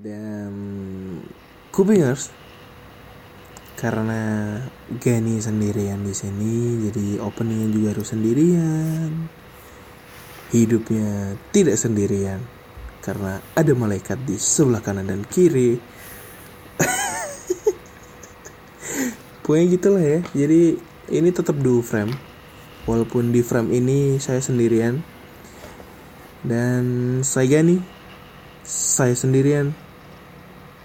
Dan 0.00 0.56
Kupingers 1.68 2.32
karena 3.76 4.56
Gani 4.96 5.36
sendirian 5.36 6.00
di 6.00 6.16
sini, 6.16 6.88
jadi 6.88 7.20
openingnya 7.20 7.68
juga 7.68 7.92
harus 7.92 8.08
sendirian. 8.08 9.28
Hidupnya 10.56 11.36
tidak 11.52 11.76
sendirian 11.76 12.40
karena 13.04 13.44
ada 13.52 13.76
malaikat 13.76 14.24
di 14.24 14.40
sebelah 14.40 14.80
kanan 14.80 15.04
dan 15.04 15.20
kiri. 15.28 15.76
Pokoknya 19.44 19.66
gitulah 19.68 20.00
ya. 20.00 20.24
Jadi 20.32 20.80
ini 21.12 21.28
tetap 21.28 21.60
duo 21.60 21.84
frame. 21.84 22.16
Walaupun 22.88 23.36
di 23.36 23.44
frame 23.44 23.76
ini 23.76 24.16
saya 24.16 24.40
sendirian 24.40 25.04
dan 26.40 27.20
saya 27.20 27.60
Gani, 27.60 27.76
saya 28.64 29.12
sendirian 29.12 29.89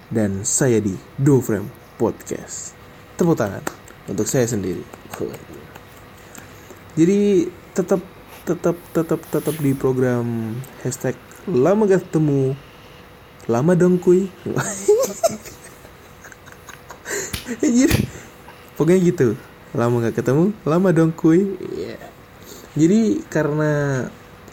dan 0.10 0.42
saya 0.42 0.80
di 0.80 0.94
Do 1.16 1.40
Frame 1.40 1.70
Podcast. 1.96 2.74
Tepuk 3.16 3.34
tangan 3.34 3.62
untuk 4.06 4.26
saya 4.26 4.46
sendiri. 4.46 4.82
Jadi 6.96 7.48
tetap 7.72 8.00
tetap 8.46 8.76
tetap 8.94 9.20
tetap 9.26 9.56
di 9.58 9.74
program 9.74 10.54
hashtag 10.80 11.18
lama 11.46 11.86
gak 11.86 12.06
ketemu 12.06 12.54
lama 13.46 13.72
dong 13.74 13.98
kuy 13.98 14.30
Anjir. 17.66 17.90
pokoknya 18.74 19.00
gitu 19.02 19.28
lama 19.74 20.08
gak 20.08 20.18
ketemu 20.18 20.54
lama 20.62 20.90
dong 20.90 21.12
kuy 21.12 21.58
Iya. 21.74 21.98
jadi 22.74 23.00
karena 23.30 23.72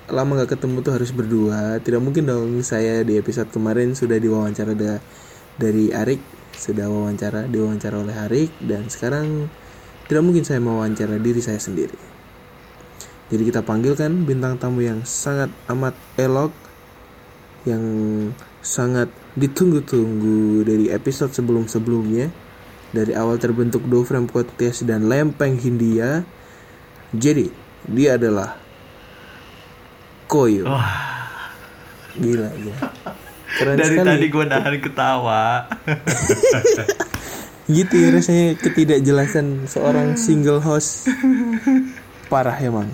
lama 0.09 0.31
gak 0.41 0.57
ketemu 0.57 0.77
tuh 0.81 0.93
harus 0.93 1.11
berdua 1.13 1.81
tidak 1.81 2.01
mungkin 2.01 2.29
dong 2.29 2.61
saya 2.61 3.01
di 3.05 3.17
episode 3.17 3.49
kemarin 3.49 3.93
sudah 3.93 4.17
diwawancara 4.17 4.73
da- 4.73 5.01
dari 5.63 5.95
Arik 5.95 6.19
sudah 6.59 6.91
wawancara 6.91 7.47
diwawancara 7.47 8.03
oleh 8.03 8.17
Arik 8.27 8.51
dan 8.59 8.91
sekarang 8.91 9.47
tidak 10.11 10.23
mungkin 10.27 10.43
saya 10.43 10.59
mewawancara 10.59 11.23
diri 11.23 11.39
saya 11.39 11.63
sendiri 11.63 11.95
jadi 13.31 13.43
kita 13.47 13.63
panggilkan 13.63 14.27
bintang 14.27 14.59
tamu 14.59 14.83
yang 14.83 15.07
sangat 15.07 15.55
amat 15.71 15.95
elok 16.19 16.51
yang 17.63 17.81
sangat 18.59 19.07
ditunggu-tunggu 19.39 20.67
dari 20.67 20.91
episode 20.91 21.33
sebelum-sebelumnya 21.33 22.29
dari 22.93 23.17
awal 23.17 23.41
terbentuk 23.41 23.89
Dovram 23.89 24.29
Podcast 24.29 24.85
dan 24.85 25.09
Lempeng 25.09 25.57
Hindia. 25.57 26.29
Jadi, 27.17 27.49
dia 27.89 28.21
adalah 28.21 28.61
Koyo. 30.29 30.69
Gila 32.21 32.49
ya. 32.61 32.77
Keren 33.63 33.77
Dari 33.79 33.95
sekali. 33.95 34.09
tadi 34.11 34.27
gue 34.27 34.45
nahan 34.45 34.77
ketawa. 34.83 35.43
Gitu 37.73 37.95
ya 37.95 38.09
rasanya 38.11 38.59
ketidakjelasan 38.59 39.71
seorang 39.71 40.19
single 40.19 40.59
host. 40.59 41.07
Parah 42.27 42.59
emang. 42.59 42.91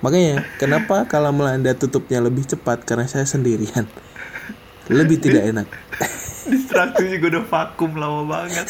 Makanya 0.00 0.46
kenapa 0.56 1.04
kalau 1.04 1.34
Melanda 1.34 1.74
tutupnya 1.74 2.22
lebih 2.22 2.46
cepat 2.46 2.86
karena 2.86 3.10
saya 3.10 3.26
sendirian. 3.26 3.84
Lebih 4.88 5.20
tidak 5.20 5.42
enak. 5.52 5.68
Distraksi 6.50 7.18
gue 7.18 7.28
udah 7.28 7.44
vakum 7.44 7.92
lama 7.98 8.24
banget. 8.24 8.64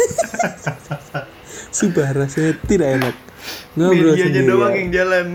Sumpah 1.76 2.10
rasanya 2.16 2.58
tidak 2.66 2.88
enak. 2.98 3.14
Ngobrol 3.78 4.16
Medianya 4.18 4.42
doang 4.42 4.74
sendirian. 4.74 4.74
yang 4.74 4.90
jalan. 4.90 5.26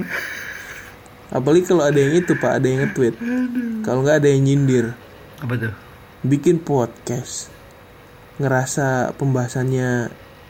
Apalagi 1.31 1.64
kalau 1.66 1.83
ada 1.86 1.97
yang 1.97 2.14
itu 2.20 2.33
pak, 2.38 2.52
ada 2.59 2.67
yang 2.67 2.80
nge-tweet. 2.86 3.16
Kalau 3.81 4.03
nggak 4.03 4.17
ada 4.22 4.27
yang 4.30 4.44
nyindir, 4.45 4.86
Apa 5.45 5.53
tuh? 5.61 5.73
bikin 6.25 6.57
podcast. 6.57 7.53
Ngerasa 8.41 9.13
pembahasannya 9.15 10.09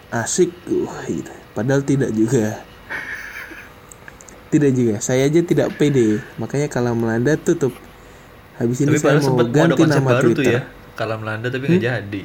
asik, 0.09 0.49
uh, 0.71 1.03
gitu. 1.05 1.29
Padahal 1.51 1.83
tidak 1.83 2.15
juga. 2.15 2.63
Tidak 4.49 4.71
juga. 4.71 4.95
Saya 5.03 5.27
aja 5.27 5.43
tidak 5.43 5.75
pede. 5.75 6.23
Makanya 6.39 6.71
kalau 6.71 6.95
Melanda 6.95 7.35
tutup. 7.35 7.75
Habis 8.55 8.87
ini 8.87 8.95
Tapi 8.95 9.03
saya 9.03 9.19
mau 9.19 9.43
ganti 9.51 9.83
nama 9.83 10.15
baru 10.15 10.31
tuh 10.31 10.41
Twitter. 10.41 10.53
ya. 10.55 10.61
Kalam 10.95 11.27
Melanda 11.27 11.51
tapi 11.51 11.67
nggak 11.67 11.83
jadi. 11.83 12.23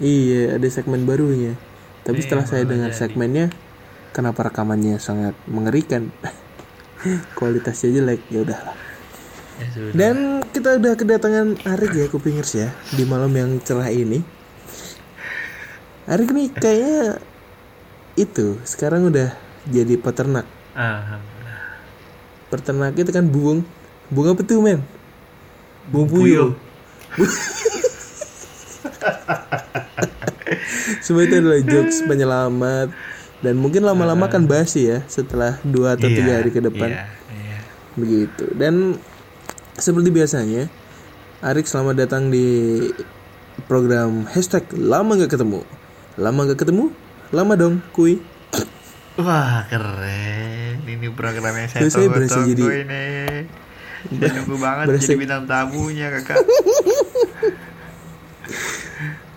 Iya, 0.00 0.56
ada 0.56 0.68
segmen 0.72 1.04
barunya. 1.04 1.52
Tapi 2.02 2.18
Iya, 2.18 2.24
setelah 2.24 2.46
saya 2.48 2.64
dengar 2.64 2.90
jadi. 2.90 2.98
segmennya, 3.04 3.46
kenapa 4.16 4.48
rekamannya 4.48 4.96
sangat 4.96 5.36
mengerikan? 5.44 6.08
Kualitasnya 7.38 8.00
jelek, 8.00 8.24
ya 8.32 8.48
udahlah. 8.48 8.74
Ya 9.60 9.66
sudah. 9.72 9.92
Dan 9.92 10.14
kita 10.52 10.80
udah 10.80 10.92
kedatangan 10.96 11.46
Arik 11.68 11.92
ya, 11.92 12.06
kupingers 12.08 12.52
ya, 12.56 12.72
di 12.94 13.04
malam 13.04 13.32
yang 13.34 13.60
cerah 13.60 13.90
ini. 13.92 14.24
Arik 16.08 16.32
nih 16.34 16.48
kayaknya 16.50 17.20
itu 18.18 18.58
sekarang 18.66 19.08
udah 19.12 19.32
jadi 19.68 19.94
peternak. 20.00 20.44
Alhamdulillah. 20.74 21.60
Peternak 22.50 22.92
itu 22.98 23.10
kan 23.12 23.24
buung. 23.28 23.62
Buung 24.12 24.34
apa 24.34 24.42
tuh 24.44 24.60
men? 24.60 24.82
Puyuh. 25.88 26.06
puyuh. 26.08 26.50
Semua 31.04 31.26
itu 31.26 31.34
adalah 31.38 31.60
jokes 31.64 32.04
penyelamat 32.06 32.88
dan 33.42 33.54
mungkin 33.58 33.82
lama-lama 33.82 34.30
kan 34.30 34.46
basi 34.46 34.86
ya 34.86 35.02
setelah 35.10 35.58
dua 35.66 35.98
atau 35.98 36.06
tiga 36.06 36.30
Iya, 36.30 36.38
hari 36.38 36.50
ke 36.54 36.62
depan 36.62 36.94
Iya, 36.94 37.04
iya. 37.34 37.58
begitu 37.98 38.44
dan 38.54 38.96
seperti 39.74 40.08
biasanya 40.08 40.68
Arik 41.40 41.66
selamat 41.66 41.94
datang 41.98 42.28
di 42.28 42.78
program 43.66 44.26
hashtag 44.26 44.62
lama 44.72 45.12
nggak 45.12 45.28
ketemu. 45.28 45.60
Lama 46.14 46.46
nggak 46.46 46.56
ketemu? 46.56 46.88
Lama 47.30 47.52
dong 47.56 47.82
kui. 47.90 48.20
Wah 49.18 49.66
keren. 49.66 50.78
Ini 50.86 51.10
programnya 51.10 51.66
saya 51.66 51.82
Terus 51.82 51.92
saya 51.92 52.06
berasa 52.06 52.38
tunggu-tunggu 52.38 52.70
jadi- 52.70 52.78
ini. 52.78 53.06
Saya 54.02 54.30
nunggu 54.38 54.56
banget 54.56 54.84
berasa- 54.86 55.04
jadi 55.04 55.18
bintang 55.18 55.44
tamunya 55.44 56.06
kakak. 56.12 56.36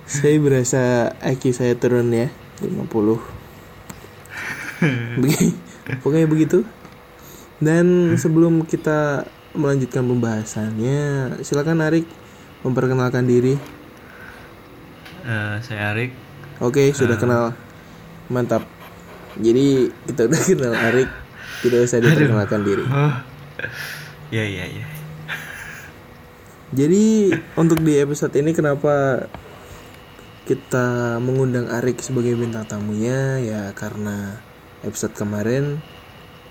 Saya 0.05 0.37
berasa 0.37 1.11
IQ 1.19 1.51
saya 1.51 1.73
turun 1.73 2.07
ya 2.07 2.29
50 2.61 2.85
Begi- 5.21 5.57
pokoknya 5.99 6.25
begitu. 6.25 6.61
Dan 7.57 8.13
sebelum 8.13 8.61
kita 8.63 9.25
melanjutkan 9.55 10.03
pembahasannya 10.03 10.99
silakan 11.41 11.81
Arik 11.81 12.05
memperkenalkan 12.61 13.25
diri 13.25 13.55
Eh, 15.25 15.57
Saya 15.59 15.89
Arik 15.89 16.13
Oke, 16.63 16.95
sudah 16.95 17.19
kenal. 17.19 17.51
Mantap. 18.31 18.63
Jadi 19.35 19.91
kita 20.07 20.31
udah 20.31 20.39
kenal 20.39 20.71
Arik, 20.71 21.09
tidak 21.59 21.83
usah 21.83 21.99
diperkenalkan 21.99 22.61
diri. 22.63 22.85
oh. 22.85 23.15
Ya 24.31 24.47
ya 24.47 24.63
ya 24.65 24.87
Jadi 26.71 27.31
untuk 27.55 27.83
di 27.83 27.99
episode 27.99 28.31
ini 28.35 28.55
kenapa 28.55 29.27
kita 30.45 31.17
mengundang 31.19 31.67
Arik 31.67 31.99
sebagai 31.99 32.37
bintang 32.37 32.63
tamunya 32.63 33.41
ya 33.41 33.61
karena 33.73 34.39
episode 34.81 35.11
kemarin 35.17 35.81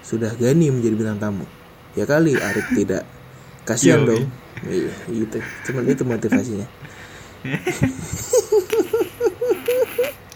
sudah 0.02 0.36
Gani 0.36 0.68
menjadi 0.68 0.94
bintang 0.98 1.18
tamu. 1.22 1.46
Ya 1.94 2.04
kali 2.04 2.34
Arik 2.38 2.68
tidak. 2.74 3.02
Kasihan 3.64 4.04
dong. 4.04 4.28
Iya, 4.66 4.92
gitu. 5.10 5.38
Cuman 5.70 5.84
itu 5.88 6.02
motivasinya. 6.04 6.66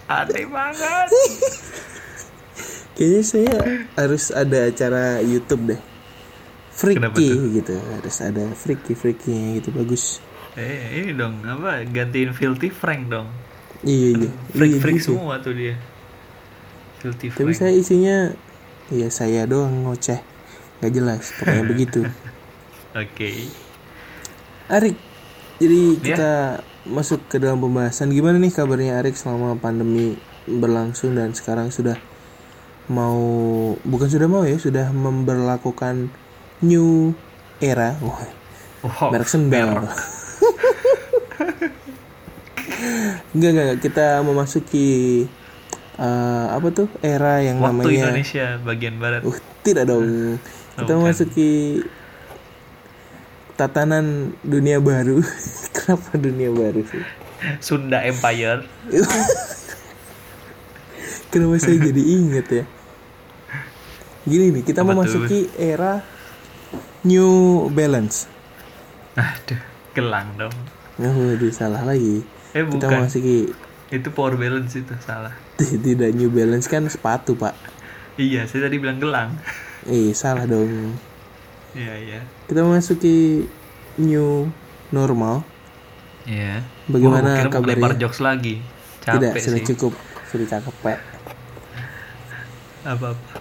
Aneh 0.09 0.45
banget 0.49 1.09
Kayaknya 2.97 3.21
saya 3.23 3.55
harus 3.95 4.33
ada 4.33 4.67
acara 4.67 5.21
YouTube 5.21 5.73
deh. 5.73 5.81
Freaky 6.73 7.59
gitu, 7.59 7.75
harus 7.75 8.15
ada 8.23 8.43
freaky 8.55 8.93
freaky 8.95 9.61
gitu 9.61 9.71
bagus. 9.75 10.19
Eh 10.57 11.03
ini 11.03 11.15
dong 11.15 11.45
apa 11.45 11.85
gantiin 11.87 12.33
Filthy 12.33 12.73
Frank 12.73 13.07
dong 13.07 13.29
Iya 13.85 14.09
iya. 14.17 14.29
Freak 14.51 14.71
iya 14.75 14.79
freak 14.81 14.97
gitu. 14.99 15.15
semua 15.15 15.39
tuh 15.39 15.55
dia 15.55 15.79
Filthy 16.99 17.31
Tapi 17.31 17.53
Frank 17.53 17.55
saya 17.55 17.73
isinya 17.77 18.17
ya 18.91 19.07
saya 19.07 19.47
doang 19.47 19.87
ngoceh. 19.87 20.19
Gak 20.79 20.93
jelas, 20.93 21.31
pokoknya 21.35 21.65
begitu. 21.75 22.01
Oke 22.91 23.47
Arik, 24.69 24.95
jadi 25.57 25.81
Ya. 25.93 26.01
kita 26.03 26.31
masuk 26.85 27.21
ke 27.27 27.37
dalam 27.37 27.59
pembahasan 27.59 28.09
gimana 28.09 28.37
nih 28.37 28.49
kabarnya 28.49 28.97
Arik 28.97 29.13
selama 29.13 29.57
pandemi 29.57 30.15
berlangsung 30.45 31.13
dan 31.13 31.33
sekarang 31.33 31.69
sudah 31.69 31.97
mau 32.89 33.21
bukan 33.85 34.09
sudah 34.09 34.25
mau 34.25 34.41
ya 34.41 34.57
sudah 34.57 34.89
memberlakukan 34.89 36.09
new 36.61 37.13
era. 37.59 37.93
Wow 38.01 39.11
merek 39.11 39.27
sendal. 39.27 39.91
enggak, 43.35 43.51
enggak, 43.53 43.77
kita 43.83 44.23
memasuki 44.23 45.27
eh, 45.99 46.45
apa 46.47 46.67
tuh 46.71 46.87
era 47.03 47.43
yang 47.43 47.59
Waktu 47.59 47.75
namanya 47.75 48.05
Indonesia 48.15 48.45
bagian 48.63 48.95
barat 48.97 49.21
Uh, 49.21 49.35
tidak 49.61 49.83
dong. 49.85 50.39
Kita 50.79 50.95
bukan. 50.95 51.03
memasuki 51.03 51.51
tatanan 53.55 54.35
dunia 54.41 54.79
baru. 54.79 55.19
Kenapa 55.75 56.15
dunia 56.15 56.49
baru 56.49 56.81
sih? 56.87 57.03
Sunda 57.59 58.03
Empire. 58.03 58.63
Kenapa 61.31 61.55
saya 61.61 61.77
jadi 61.77 62.01
inget 62.01 62.47
ya? 62.49 62.63
Gini 64.25 64.49
nih, 64.49 64.63
kita 64.65 64.81
Apa 64.81 64.87
tuh? 64.87 64.91
memasuki 64.97 65.39
era 65.55 66.01
New 67.05 67.67
Balance. 67.71 68.25
Aduh, 69.15 69.61
gelang 69.93 70.27
dong. 70.35 70.55
Nah, 70.99 71.15
waduh, 71.15 71.53
salah 71.53 71.85
lagi. 71.85 72.25
Eh 72.51 72.65
Kita 72.65 72.89
bukan, 72.89 73.05
memasuki 73.05 73.53
itu 73.89 74.09
power 74.13 74.37
balance 74.37 74.77
itu 74.77 74.93
salah. 75.01 75.33
tidak 75.85 76.13
New 76.13 76.29
Balance 76.29 76.69
kan 76.69 76.85
sepatu, 76.85 77.33
Pak. 77.33 77.57
Iya, 78.19 78.45
saya 78.45 78.69
tadi 78.69 78.77
bilang 78.77 79.01
gelang. 79.01 79.33
Eh, 79.87 80.11
salah 80.11 80.43
dong. 80.43 80.97
Iya, 81.71 81.93
iya. 81.95 82.19
Kita 82.45 82.65
memasuki 82.65 83.45
new 83.95 84.49
normal. 84.89 85.45
Iya. 86.25 86.65
Bagaimana 86.87 87.45
mau 87.45 87.51
kabarnya? 87.53 87.77
lempar 87.77 87.93
jokes 87.95 88.19
lagi. 88.19 88.59
tidak, 88.99 89.31
Capek 89.33 89.41
sudah 89.41 89.59
sih. 89.59 89.67
cukup. 89.73 89.93
Sudah 90.27 90.45
cakep, 90.47 90.75
Pak. 90.83 90.99
Apa-apa. 92.83 93.37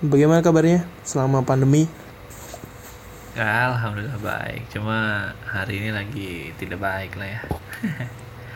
Bagaimana 0.00 0.40
kabarnya 0.40 0.82
selama 1.02 1.42
pandemi? 1.42 1.86
Ya, 3.32 3.70
alhamdulillah 3.70 4.18
baik. 4.18 4.68
Cuma 4.68 4.98
hari 5.42 5.78
ini 5.78 5.90
lagi 5.90 6.30
tidak 6.56 6.78
baik 6.78 7.16
lah 7.16 7.28
ya. 7.28 7.40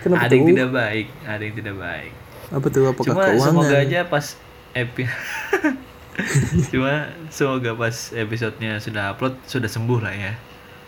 Kenapa 0.02 0.22
ada 0.26 0.32
yang 0.34 0.46
tidak 0.46 0.70
baik, 0.70 1.06
ada 1.24 1.42
yang 1.42 1.56
tidak 1.56 1.76
baik. 1.78 2.12
Apa 2.52 2.66
tuh? 2.68 2.84
Apakah 2.90 3.06
Cuma 3.06 3.22
keuangan? 3.24 3.46
semoga 3.46 3.76
aja 3.80 4.00
pas 4.04 4.26
epi 4.70 5.08
Cuma 6.72 7.12
semoga 7.28 7.76
pas 7.76 7.96
episodenya 8.16 8.80
sudah 8.80 9.12
upload 9.12 9.36
sudah 9.44 9.68
sembuh 9.68 10.00
lah 10.00 10.14
ya. 10.16 10.32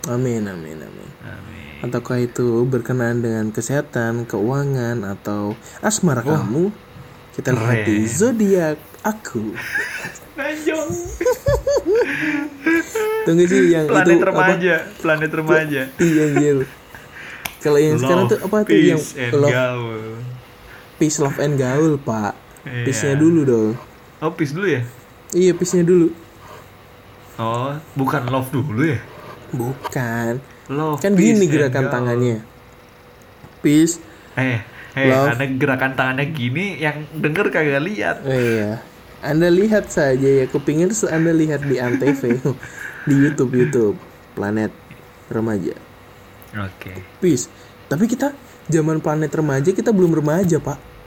Amin, 0.09 0.49
amin, 0.49 0.79
amin. 0.81 1.11
Amin. 1.27 1.85
Ataukah 1.85 2.19
itu 2.23 2.65
berkenaan 2.65 3.21
dengan 3.21 3.53
kesehatan, 3.53 4.25
keuangan, 4.25 5.05
atau 5.05 5.53
asmara 5.85 6.25
kamu? 6.25 6.73
Kita 7.37 7.55
lihat 7.55 7.87
di 7.87 8.09
zodiak 8.09 8.79
aku. 9.05 9.53
Nanjong. 10.39 10.91
Tunggu 13.27 13.45
sih 13.45 13.75
yang 13.75 13.87
Planet 13.91 14.17
itu 14.17 14.25
remaja, 14.25 14.75
planet 15.03 15.31
remaja. 15.35 15.83
apa? 15.91 16.01
Iya, 16.01 16.25
iya. 16.39 16.53
Kalau 17.59 17.79
yang 17.83 17.99
sekarang 17.99 18.31
tuh 18.31 18.39
apa 18.39 18.57
tuh 18.63 18.79
yang 18.79 19.03
peace 19.03 19.19
and 19.19 19.35
love, 19.35 19.51
gaul. 19.51 20.03
peace, 20.97 21.19
love 21.19 21.39
and 21.43 21.55
gaul, 21.59 21.99
Pak. 21.99 22.33
Iya. 22.63 22.85
Peace-nya 22.87 23.15
dulu 23.19 23.41
dong. 23.43 23.71
Oh, 24.23 24.31
peace 24.35 24.55
dulu 24.55 24.67
ya? 24.71 24.83
Iya, 25.37 25.53
peace-nya 25.53 25.85
dulu. 25.85 26.09
Oh, 27.39 27.77
bukan 27.95 28.27
love 28.33 28.49
dulu 28.51 28.83
ya? 28.83 29.01
Bukan. 29.53 30.41
Love. 30.69 31.01
Kan 31.01 31.15
gini 31.17 31.45
gerakan 31.49 31.89
gaul. 31.89 31.95
tangannya. 31.95 32.39
Peace. 33.61 34.01
Eh, 34.35 34.61
eh, 34.97 35.09
Love. 35.09 35.35
karena 35.35 35.45
gerakan 35.57 35.93
tangannya 35.95 36.27
gini 36.33 36.81
yang 36.81 37.05
denger 37.13 37.53
kagak 37.53 37.85
lihat. 37.85 38.25
Oh, 38.25 38.33
iya. 38.33 38.81
Anda 39.19 39.51
lihat 39.51 39.91
saja 39.91 40.29
ya, 40.29 40.47
kupingin 40.47 40.95
Anda 41.11 41.35
lihat 41.35 41.67
di 41.67 41.77
Antv 41.83 42.23
di 43.09 43.15
YouTube 43.15 43.53
YouTube 43.55 43.97
Planet 44.39 44.71
Remaja. 45.29 45.75
Oke. 46.55 46.93
Peace. 47.19 47.51
Tapi 47.91 48.05
kita 48.07 48.33
zaman 48.71 49.03
Planet 49.03 49.33
Remaja 49.33 49.71
kita 49.75 49.91
belum 49.91 50.15
remaja, 50.17 50.61
Pak. 50.63 50.98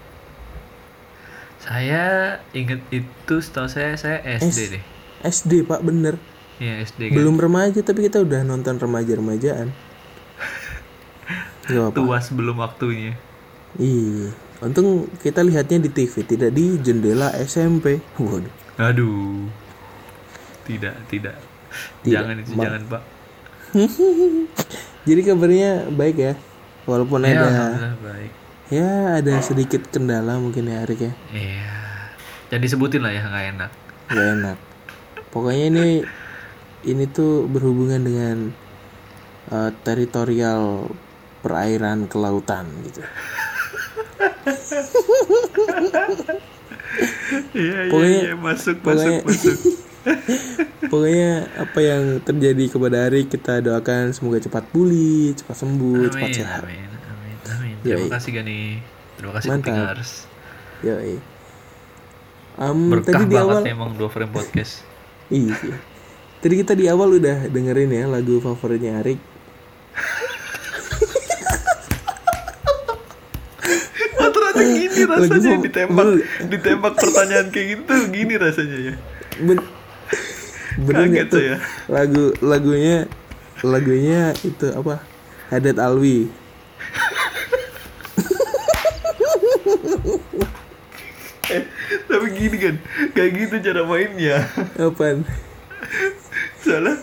Saya 1.61 2.03
inget 2.51 2.81
itu 2.89 3.35
setahu 3.37 3.69
saya 3.69 3.93
saya 3.93 4.17
SD 4.19 4.49
S- 4.59 4.71
deh. 4.73 4.83
SD, 5.21 5.51
Pak, 5.63 5.85
bener. 5.85 6.17
Iya, 6.57 6.81
SD 6.81 7.09
kan. 7.09 7.15
Belum 7.15 7.37
remaja 7.37 7.79
tapi 7.79 8.05
kita 8.05 8.17
udah 8.19 8.41
nonton 8.41 8.77
remaja-remajaan. 8.77 9.69
Apa-apa. 11.63 11.93
Tua 11.93 12.17
sebelum 12.17 12.57
waktunya. 12.57 13.13
Iya. 13.77 14.33
Untung 14.59 15.09
kita 15.21 15.41
lihatnya 15.41 15.77
di 15.79 15.89
TV, 15.89 16.21
tidak 16.21 16.51
di 16.51 16.77
jendela 16.77 17.29
SMP. 17.37 18.01
Waduh. 18.17 18.49
Aduh. 18.77 19.45
Tidak, 20.65 20.95
tidak. 21.07 21.37
Tidak, 22.01 22.13
Jangan 22.17 22.35
itu, 22.35 22.49
Ma- 22.51 22.63
jangan, 22.65 22.81
Pak. 22.89 23.01
Jadi 25.07 25.21
kabarnya 25.23 25.71
baik 25.89 26.17
ya. 26.17 26.33
Walaupun 26.83 27.23
Ya, 27.23 27.45
ada 27.45 27.93
baik. 28.01 28.40
Ya 28.71 28.89
ada 29.19 29.35
sedikit 29.41 29.83
kendala 29.87 30.39
mungkin 30.39 30.65
ya 30.65 30.81
Arik 30.81 31.01
ya. 31.01 31.13
Iya. 31.29 31.75
Jangan 32.47 32.63
disebutin 32.63 33.01
lah 33.01 33.11
ya, 33.11 33.21
nggak 33.21 33.45
enak. 33.53 33.71
Gak 34.07 34.27
enak. 34.39 34.57
Pokoknya 35.29 35.65
ini 35.67 35.87
ini 36.83 37.03
tuh 37.05 37.45
berhubungan 37.45 38.01
dengan 38.01 38.37
eh, 39.47 39.71
teritorial 39.83 40.87
perairan 41.41 42.07
kelautan 42.07 42.67
gitu. 42.85 43.01
Iya, 47.51 47.87
iya, 47.87 47.91
Pokoknya- 47.91 48.23
iya, 48.25 48.35
masuk, 48.35 48.75
pokoknya- 48.83 49.23
masuk, 49.23 49.55
masuk. 49.55 49.57
Pokoknya 50.91 51.31
apa 51.55 51.79
yang 51.79 52.03
terjadi 52.19 52.63
kepada 52.67 53.07
Arik 53.07 53.29
kita 53.29 53.61
doakan 53.61 54.11
semoga 54.11 54.41
cepat 54.41 54.65
pulih, 54.67 55.31
cepat 55.37 55.55
sembuh, 55.55 56.09
cepat 56.09 56.25
Amin, 56.25 56.35
sehat. 56.35 56.61
amin, 56.65 56.73
amin, 56.75 56.89
amin. 56.89 57.00
Terima 57.81 58.05
Yoi. 58.05 58.11
kasih 58.13 58.31
Gani. 58.31 58.61
Terima 59.17 59.31
kasih 59.37 59.47
Mantap. 59.49 59.65
Kupingers. 59.73 60.11
Yoi. 60.81 61.15
Am, 62.61 62.79
Berkah 62.91 63.11
tadi 63.15 63.25
di 63.31 63.37
awal 63.39 63.63
emang 63.65 63.95
dua 63.95 64.09
frame 64.11 64.29
podcast. 64.29 64.85
Iya. 65.31 65.55
Tadi 66.41 66.53
kita 66.57 66.73
di 66.73 66.85
awal 66.89 67.17
udah 67.17 67.47
dengerin 67.47 67.89
ya 67.89 68.05
lagu 68.09 68.37
favoritnya 68.43 68.99
Arik. 68.99 69.19
Oh, 74.21 74.29
ternyata 74.29 74.61
gini 74.61 74.99
rasanya 75.07 75.49
Lagi 75.57 75.65
ditembak, 75.65 76.07
ditembak 76.49 76.93
pertanyaan 76.97 77.47
kayak 77.49 77.67
gitu, 77.77 77.93
gini 78.13 78.33
rasanya 78.37 78.77
ya. 78.77 78.93
Ben 79.41 79.59
Bener 80.81 81.03
Kaget 81.07 81.27
tuh 81.27 81.41
saya. 81.43 81.55
lagu 81.91 82.23
lagunya 82.39 82.97
lagunya 83.61 84.31
itu 84.41 84.71
apa? 84.71 85.03
Hadat 85.51 85.77
Alwi. 85.77 86.31
Tapi 92.07 92.27
gini 92.31 92.57
kan, 92.57 92.75
kayak 93.11 93.31
gitu 93.35 93.55
cara 93.61 93.81
mainnya. 93.83 94.45
Apaan? 94.77 95.25
Soalnya 96.57 96.95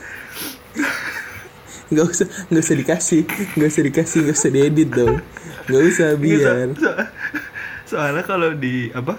Nggak 1.88 2.04
usah 2.06 2.26
nggak 2.46 2.62
usah 2.62 2.76
dikasih, 2.76 3.22
nggak 3.56 3.68
usah 3.68 3.82
dikasih, 3.82 4.18
nggak 4.22 4.36
usah 4.36 4.50
diedit 4.50 4.90
dong. 4.90 5.16
Nggak 5.66 5.82
usah 5.86 6.08
Iya, 6.10 6.16
biar. 6.16 6.68
so- 6.70 6.76
so- 6.78 6.98
soalnya 7.88 8.20
kalau 8.22 8.52
di 8.52 8.92
apa 8.92 9.16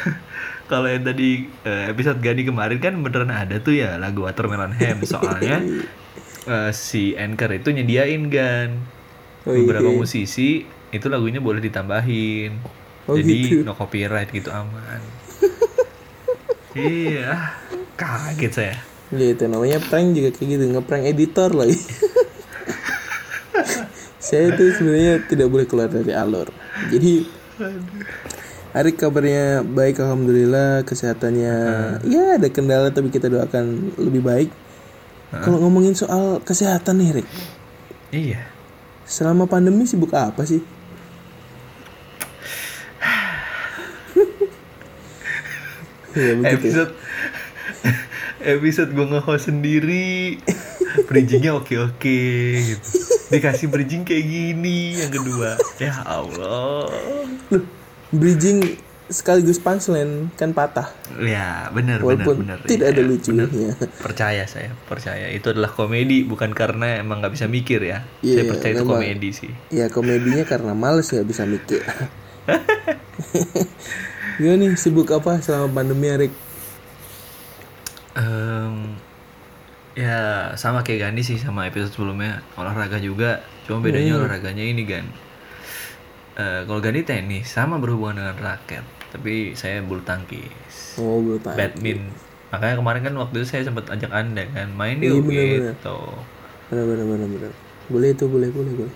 kalau 0.72 0.88
yang 0.88 1.04
tadi 1.04 1.44
eh, 1.62 1.84
episode 1.86 2.16
Gani 2.18 2.42
kemarin 2.42 2.80
kan 2.80 2.96
beneran 2.96 3.28
ada 3.28 3.60
tuh 3.60 3.76
ya 3.76 4.00
lagu 4.00 4.24
Watermelon 4.24 4.72
Ham 4.72 5.04
soalnya 5.12 5.60
eh, 6.42 6.70
si 6.72 7.12
anchor 7.12 7.52
itu 7.52 7.68
nyediain 7.70 8.24
kan 8.28 8.68
Oh, 9.42 9.52
beberapa 9.52 9.84
iya. 9.84 9.98
musisi 9.98 10.62
itu 10.88 11.06
lagunya 11.06 11.36
boleh 11.38 11.60
ditambahin 11.60 12.56
Oh, 13.10 13.18
jadi 13.18 13.34
gitu. 13.34 13.66
no 13.66 13.74
copyright 13.74 14.30
gitu 14.30 14.48
aman 14.54 15.02
iya 16.78 17.58
kaget 17.98 18.52
saya 18.54 18.76
Gitu 19.12 19.44
namanya 19.44 19.76
prank 19.76 20.16
juga 20.16 20.32
kayak 20.32 20.48
gitu, 20.56 20.64
ngeprank 20.72 21.04
editor 21.04 21.52
lagi. 21.52 21.76
Saya 24.24 24.56
tuh 24.56 24.72
sebenarnya 24.72 25.20
tidak 25.28 25.52
boleh 25.52 25.68
keluar 25.68 25.92
dari 25.92 26.16
alur. 26.16 26.48
Jadi 26.88 27.28
Arik 28.72 28.96
kabarnya 28.96 29.60
baik 29.60 30.00
alhamdulillah 30.00 30.80
kesehatannya 30.88 31.54
ya 32.08 32.40
ada 32.40 32.48
kendala 32.48 32.88
tapi 32.88 33.12
kita 33.12 33.28
doakan 33.28 33.92
lebih 34.00 34.24
baik. 34.24 34.50
Kalau 35.28 35.60
ngomongin 35.60 35.92
soal 35.92 36.40
kesehatan 36.40 37.04
nih 37.04 37.20
Rik, 37.20 37.28
iya 38.12 38.48
selama 39.04 39.44
pandemi 39.44 39.84
sibuk 39.84 40.16
apa 40.16 40.48
sih? 40.48 40.64
Iya 43.04 43.68
begitu. 44.24 46.01
Ya. 46.12 46.32
episode 46.50 46.92
episode 48.42 48.90
gue 48.90 49.06
nge-host 49.08 49.48
sendiri 49.48 50.38
bridgingnya 51.04 51.54
oke 51.54 51.72
oke 51.78 52.18
gitu 52.58 52.88
dikasih 53.28 53.66
bridging 53.66 54.02
kayak 54.02 54.22
gini 54.22 54.92
yang 54.94 55.08
kedua 55.08 55.56
ya 55.78 55.94
Allah 56.02 56.90
Loh, 57.48 57.64
bridging 58.10 58.76
sekaligus 59.04 59.56
punchline 59.56 60.32
kan 60.32 60.50
patah. 60.50 60.88
ya 61.14 61.68
benar 61.68 62.00
benar 62.00 62.24
benar 62.26 62.58
tidak 62.62 62.86
ada 62.90 63.00
Iya, 63.02 63.08
lucunya. 63.10 63.44
percaya 63.98 64.44
saya 64.44 64.72
percaya 64.82 65.28
itu 65.28 65.44
adalah 65.46 65.68
komedi 65.68 66.20
bukan 66.22 66.50
karena 66.50 66.96
emang 66.98 67.20
nggak 67.20 67.32
bisa 67.32 67.44
mikir 67.44 67.80
ya 67.82 68.04
Iya, 68.20 68.34
saya 68.34 68.44
percaya 68.48 68.72
itu 68.72 68.82
memang. 68.82 68.92
komedi 68.98 69.28
sih 69.30 69.52
Ya 69.70 69.86
komedinya 69.86 70.44
karena 70.44 70.72
males 70.72 71.08
nggak 71.08 71.24
bisa 71.24 71.44
mikir. 71.44 71.80
Gimana 74.40 74.64
nih 74.64 74.70
sibuk 74.78 75.08
apa 75.12 75.40
selama 75.44 75.68
pandemi 75.82 76.08
Arik? 76.08 76.32
Em, 78.12 78.96
ya 79.96 80.52
sama 80.56 80.84
kayak 80.84 81.10
Gani 81.10 81.20
sih 81.24 81.40
sama 81.40 81.68
episode 81.68 81.92
sebelumnya 81.92 82.44
olahraga 82.60 83.00
juga 83.00 83.40
Cuma 83.64 83.78
bedanya 83.78 84.18
olahraganya 84.18 84.64
ini 84.64 84.82
kan. 84.84 85.04
Eh, 86.36 86.60
kalau 86.64 86.80
Gani 86.80 87.04
tenis 87.04 87.46
sama 87.48 87.76
berhubungan 87.78 88.18
dengan 88.20 88.36
raket, 88.40 88.84
tapi 89.12 89.52
saya 89.54 89.84
bulu 89.84 90.02
tangkis. 90.02 90.96
Oh, 90.98 91.20
bulu 91.20 91.38
tangkis. 91.40 91.58
badminton 91.60 92.32
makanya 92.52 92.84
kemarin 92.84 93.00
kan 93.00 93.14
waktu 93.16 93.34
itu 93.40 93.46
saya 93.48 93.62
sempat 93.64 93.88
ajak 93.88 94.12
anda 94.12 94.44
kan 94.52 94.68
main 94.76 95.00
Iya, 95.00 95.16
yuk 95.16 95.24
bener-bener. 95.24 95.72
gitu 95.72 95.98
benar 96.68 97.28
benar. 97.32 97.52
Boleh 97.88 98.08
itu, 98.12 98.24
boleh, 98.28 98.48
boleh, 98.52 98.72
boleh. 98.76 98.94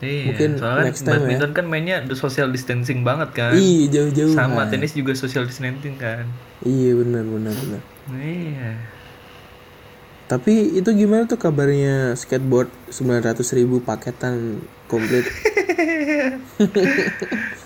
Iya 0.00 0.26
Mungkin 0.26 0.50
soalnya 0.56 0.76
kan 0.76 0.86
next 0.86 1.02
time 1.02 1.10
ya. 1.10 1.18
badminton 1.18 1.50
kan 1.52 1.64
mainnya 1.64 1.96
social 2.14 2.48
distancing 2.48 3.00
banget 3.02 3.30
kan 3.32 3.54
Ih, 3.54 3.86
jauh-jauh. 3.88 4.32
sama 4.32 4.66
tenis 4.66 4.92
juga 4.92 5.12
social 5.12 5.44
distancing 5.44 5.94
kan 5.94 6.26
Iya, 6.60 6.96
benar 6.96 7.22
benar 7.22 7.52
benar. 7.54 7.80
iya 8.16 8.72
Tapi 10.24 10.72
itu 10.72 10.88
gimana 10.90 11.24
tuh 11.24 11.36
kabarnya 11.36 12.16
skateboard 12.16 12.72
900.000 12.88 13.20
ribu 13.54 13.76
paketan 13.78 14.56
komplit? 14.86 15.28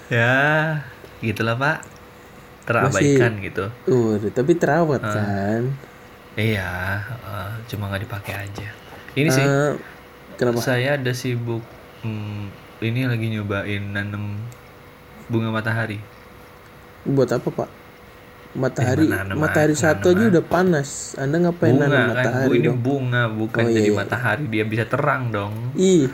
ya 0.08 0.34
gitulah 1.20 1.54
pak 1.54 1.76
terabaikan 2.64 3.40
gitu 3.40 3.70
Waduh, 3.86 4.30
tapi 4.30 4.52
terawat 4.54 5.00
kan? 5.00 5.62
iya 6.34 6.98
eh, 7.24 7.50
cuma 7.66 7.88
nggak 7.88 8.04
dipakai 8.04 8.34
aja 8.40 8.68
ini 9.14 9.28
sih 9.28 9.42
Eh, 9.42 9.72
kenapa? 10.36 10.60
saya 10.60 10.96
ada 10.96 11.12
sibuk 11.12 11.62
hmm, 12.00 12.42
ini 12.80 13.00
lagi 13.04 13.26
nyobain 13.28 13.82
nanam 13.90 14.38
bunga 15.26 15.50
matahari 15.50 15.98
Buat 17.04 17.30
apa 17.32 17.48
pak? 17.48 17.68
Matahari, 18.52 19.06
Eh, 19.06 19.12
menanam 19.12 19.36
matahari 19.38 19.72
aja, 19.72 19.92
satu 19.92 20.10
aja 20.10 20.24
udah 20.28 20.44
panas. 20.44 21.14
Anda 21.14 21.36
ngapain 21.38 21.72
bunga 21.72 21.84
nanam 21.84 21.94
kan 21.94 22.04
bu 22.04 22.12
matahari 22.12 22.54
ini 22.54 22.66
dong? 22.66 22.78
bunga 22.80 23.22
bukan 23.28 23.62
Oh, 23.62 23.68
iya, 23.68 23.76
jadi 23.76 23.90
iya. 23.90 23.96
matahari 23.96 24.44
dia 24.46 24.64
bisa 24.64 24.84
terang 24.84 25.22
dong 25.28 25.52
Ih, 25.74 26.08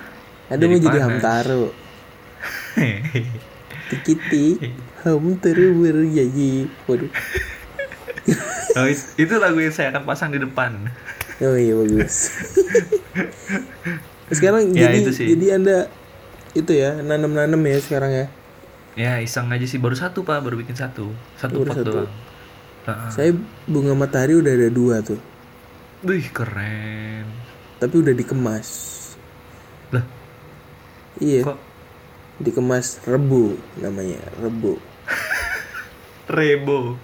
ada 0.47 0.63
mau 0.63 0.77
jadi 0.77 0.99
hamtaro. 1.01 1.65
Tikiti, 3.91 4.47
hamtaro 5.03 5.67
berjanji. 5.75 6.67
Waduh. 6.85 7.11
Oh, 8.75 8.91
it- 8.91 9.15
itu 9.15 9.35
lagu 9.39 9.55
yang 9.55 9.71
saya 9.71 9.95
akan 9.95 10.03
pasang 10.03 10.35
di 10.35 10.41
depan 10.41 10.91
Oh 11.39 11.55
iya 11.55 11.77
bagus. 11.77 12.33
sekarang 14.35 14.63
Ya, 14.71 14.89
jadi 14.89 14.97
itu 15.01 15.11
sih. 15.13 15.27
jadi 15.29 15.47
anda 15.55 15.77
itu 16.53 16.71
ya 16.71 16.95
nanam-nanam 16.97 17.59
ya 17.61 17.79
sekarang 17.79 18.13
ya. 18.13 18.27
ya 18.95 19.13
iseng 19.19 19.49
aja 19.49 19.65
sih 19.65 19.77
baru 19.77 19.95
satu 19.95 20.23
pak 20.23 20.39
baru 20.39 20.55
bikin 20.57 20.75
satu 20.75 21.11
satu 21.35 21.55
Baru 21.57 21.69
pot 21.69 21.77
satu. 21.77 21.91
doang. 21.95 22.13
Saya 23.09 23.33
bunga 23.65 23.91
matahari 23.93 24.35
udah 24.35 24.53
ada 24.53 24.69
dua 24.69 25.01
tuh, 25.01 25.17
Wih 26.03 26.29
keren 26.29 27.25
tapi 27.77 27.95
udah 27.97 28.13
dikemas. 28.13 28.69
lah 29.89 30.05
Iya, 31.17 31.43
kok 31.45 31.59
dikemas 32.39 33.01
rebu 33.05 33.57
namanya 33.77 34.21
rebu. 34.37 34.77
rebo 36.31 36.95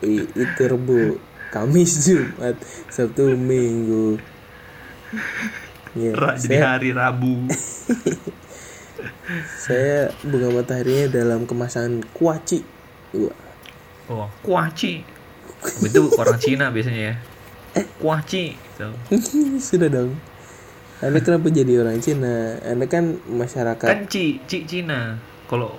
I- 0.00 0.26
itu 0.28 0.62
rebu. 0.64 1.18
Kamis 1.48 2.04
Jumat 2.04 2.56
Sabtu 2.86 3.32
Minggu. 3.32 4.20
Ya, 5.96 6.12
Ra- 6.12 6.36
jadi 6.36 6.58
saya, 6.58 6.68
hari 6.76 6.90
Rabu 6.92 7.48
saya 9.64 10.10
bunga 10.26 10.48
mataharinya 10.52 11.06
dalam 11.12 11.46
kemasan 11.46 12.02
kuaci. 12.12 12.64
Wah, 13.14 13.36
oh 14.08 14.28
kuaci 14.42 15.00
itu 15.82 16.00
orang 16.14 16.38
Cina 16.38 16.66
biasanya 16.70 17.02
ya 17.12 17.14
kuaci 17.98 18.54
gitu. 18.54 18.88
Sudah 19.68 19.88
dong. 19.90 20.12
Anda 20.98 21.22
kenapa 21.22 21.46
jadi 21.50 21.78
orang 21.78 22.02
Cina? 22.02 22.58
Anda 22.62 22.86
kan 22.90 23.22
masyarakat. 23.30 23.86
kan 23.86 24.00
ci 24.10 24.42
ci 24.50 24.66
Cina 24.66 25.18
kalau 25.46 25.78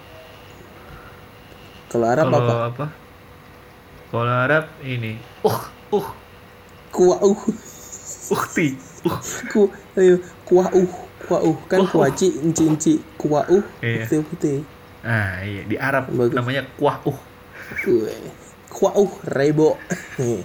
Kalau 1.90 2.06
Arab 2.06 2.30
kalau 2.30 2.40
apa? 2.46 2.56
apa 2.70 2.86
kalau 4.10 4.30
Arab 4.30 4.66
ini 4.82 5.18
uh 5.44 5.62
uh 5.94 6.08
Kuauh. 6.90 7.38
ukti 8.30 8.74
uh 9.06 9.20
Ku, 9.50 9.70
ayo, 10.00 10.16
kuauh. 10.48 10.90
Kuauh 11.28 11.58
kan 11.68 11.84
kuaci, 11.86 12.40
enci 12.42 12.64
enci. 12.66 12.94
Kuauh. 13.20 13.62
Iya. 13.84 14.08
Putih 14.08 14.24
putih. 14.26 14.60
ah 15.00 15.40
iya 15.48 15.64
di 15.64 15.80
Arab 15.80 16.12
Bagus. 16.12 16.36
namanya 16.36 16.68
kuah 16.76 17.00
uh 17.08 17.20
Kue. 17.86 18.12
Kuauh 18.68 19.12
rebo. 19.30 19.78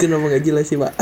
Kenapa 0.00 0.24
nggak 0.30 0.44
jelas 0.46 0.66
sih 0.66 0.78
pak? 0.78 0.94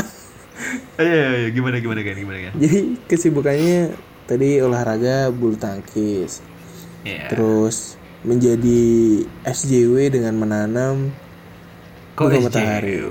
ayo, 0.97 1.11
ayo, 1.11 1.27
ayo, 1.35 1.47
gimana 1.51 1.77
gimana 1.83 1.99
kan 2.01 2.15
gimana 2.15 2.39
kan 2.49 2.53
Jadi 2.55 2.79
kesibukannya 3.05 3.93
tadi 4.25 4.63
olahraga 4.63 5.29
bulu 5.29 5.59
tangkis, 5.59 6.39
ya 7.03 7.29
terus 7.29 7.99
menjadi 8.25 9.21
SJW 9.45 10.09
dengan 10.09 10.33
menanam 10.39 11.13
kok 12.17 12.31
bunga 12.31 12.49
matahari. 12.49 13.05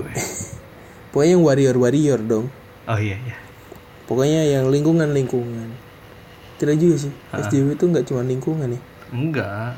Pokoknya 1.15 1.39
yang 1.39 1.43
warrior 1.45 1.75
warrior 1.79 2.19
dong. 2.19 2.51
oh 2.85 2.99
iya 2.99 3.15
iya 3.23 3.35
Pokoknya 4.05 4.41
yang 4.47 4.69
lingkungan 4.69 5.09
lingkungan. 5.11 5.69
Tidak 6.55 6.75
juga 6.77 6.95
sih. 7.07 7.13
SJW 7.31 7.75
itu 7.75 7.85
nggak 7.85 8.05
cuma 8.05 8.21
lingkungan 8.21 8.69
ya. 8.71 8.81
enggak 9.11 9.77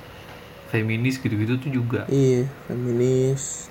feminis 0.67 1.19
gitu-gitu 1.19 1.59
tuh 1.59 1.71
juga 1.71 2.01
Iya, 2.07 2.47
feminis. 2.65 3.67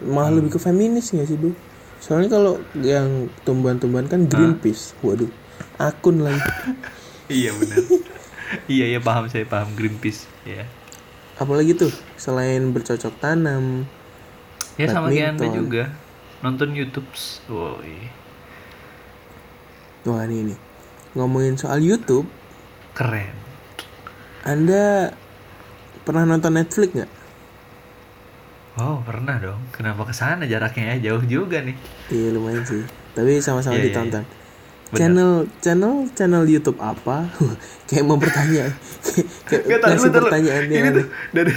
Malah 0.00 0.32
lebih 0.34 0.56
ke 0.56 0.60
feminis 0.60 1.12
nggak 1.12 1.28
sih, 1.28 1.36
Bu? 1.36 1.52
Soalnya 2.00 2.28
kalau 2.30 2.54
yang 2.76 3.28
tumbuhan-tumbuhan 3.42 4.04
kan 4.06 4.28
Greenpeace. 4.28 4.92
Waduh, 5.00 5.28
akun 5.76 6.20
lagi. 6.20 6.40
iya 7.32 7.56
benar 7.56 7.80
iya 8.68 8.84
iya 8.86 9.00
paham 9.00 9.24
saya 9.26 9.48
paham 9.48 9.72
Greenpeace 9.72 10.28
ya 10.44 10.68
Apalagi 11.34 11.72
tuh 11.74 11.88
selain 12.14 12.70
bercocok 12.70 13.16
tanam. 13.18 13.88
ya 14.76 14.86
sama 14.86 15.08
kayak 15.08 15.38
anda 15.38 15.48
juga 15.48 15.84
nonton 16.42 16.74
YouTube 16.74 17.08
woi 17.48 18.10
Wah, 20.04 20.24
ini. 20.24 20.52
Ngomongin 21.14 21.56
soal 21.56 21.80
YouTube, 21.80 22.26
keren 22.92 23.32
Anda 24.44 25.14
pernah 26.04 26.28
nonton 26.28 26.52
Netflix 26.54 26.90
nggak? 26.92 27.12
oh 28.74 28.98
pernah 29.06 29.38
dong 29.38 29.62
kenapa 29.70 30.02
ke 30.02 30.10
sana 30.10 30.50
jaraknya 30.50 30.98
ya 30.98 31.14
jauh 31.14 31.22
juga 31.22 31.62
nih 31.62 31.78
Iya 32.10 32.34
lumayan 32.34 32.66
sih. 32.66 32.82
Tapi 33.14 33.38
sama-sama 33.38 33.78
Iya, 33.78 33.86
iya, 33.86 33.88
ditonton. 33.94 34.24
Benar. 34.26 34.98
Channel 34.98 35.32
channel 35.62 35.94
channel 36.10 36.42
YouTube 36.42 36.82
apa? 36.82 37.30
kayak 37.86 38.02
mau 38.02 38.18
bertanya. 38.18 38.74
kayak 39.46 39.78
ngasih 39.78 40.10
dulu. 40.10 40.26
pertanyaan 40.26 40.64
ini 40.66 40.88
tuh 40.90 41.06
dari 41.30 41.54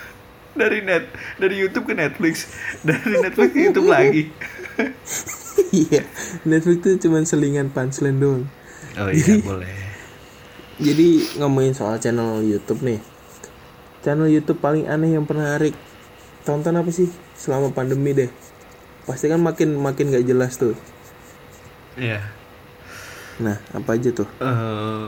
dari 0.60 0.78
net 0.80 1.04
dari 1.36 1.54
YouTube 1.60 1.84
ke 1.84 1.94
Netflix 1.94 2.48
dari 2.80 3.12
Netflix 3.20 3.48
ke 3.52 3.60
YouTube 3.60 3.88
lagi 3.90 4.32
Iya, 5.74 6.02
Netflix 6.42 6.78
tuh 6.80 6.94
cuman 6.98 7.22
selingan 7.24 7.70
punchline 7.70 8.18
doang. 8.18 8.44
oh 8.94 9.10
iya 9.10 9.38
boleh 9.46 9.74
Jadi 10.74 11.38
ngomongin 11.38 11.70
soal 11.70 11.98
channel 11.98 12.42
YouTube 12.42 12.82
nih. 12.82 12.98
Channel 14.02 14.26
YouTube 14.26 14.58
paling 14.58 14.84
aneh 14.84 15.14
yang 15.14 15.24
pernah 15.24 15.54
Arik 15.54 15.74
tonton 16.42 16.74
apa 16.74 16.90
sih 16.90 17.06
selama 17.34 17.70
pandemi 17.70 18.10
deh? 18.12 18.30
Pasti 19.04 19.26
kan 19.26 19.38
makin 19.38 19.78
makin 19.78 20.10
gak 20.10 20.26
jelas 20.26 20.58
tuh. 20.58 20.74
Iya 21.94 22.22
Nah, 23.34 23.58
apa 23.70 23.98
aja 23.98 24.10
tuh? 24.10 24.26
Eh, 24.38 25.04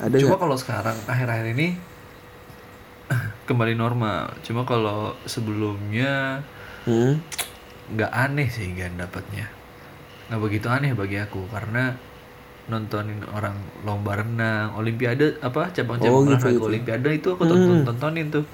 Ada 0.00 0.16
cuma 0.18 0.36
kalau 0.36 0.56
sekarang 0.56 0.96
akhir-akhir 1.04 1.52
ini 1.52 1.76
kembali 3.48 3.74
normal 3.74 4.36
cuma 4.40 4.64
kalau 4.64 5.16
sebelumnya 5.24 6.40
Hmm? 6.82 7.22
nggak 7.94 8.10
aneh 8.10 8.50
sih 8.50 8.66
kan 8.74 8.98
dapatnya 8.98 9.46
nggak 10.28 10.40
begitu 10.40 10.66
aneh 10.70 10.92
bagi 10.92 11.18
aku 11.18 11.44
karena 11.48 11.94
nontonin 12.62 13.18
orang 13.34 13.58
lomba 13.82 14.22
renang 14.22 14.78
olimpiade 14.78 15.36
apa 15.42 15.74
cabang-cabang 15.74 16.14
Oh, 16.14 16.22
gitu, 16.22 16.30
olahraga 16.38 16.54
gitu. 16.56 16.68
olimpiade 16.70 17.08
itu 17.10 17.28
aku 17.34 17.42
tonton 17.44 17.82
tontonin 17.82 18.26
tuh 18.30 18.44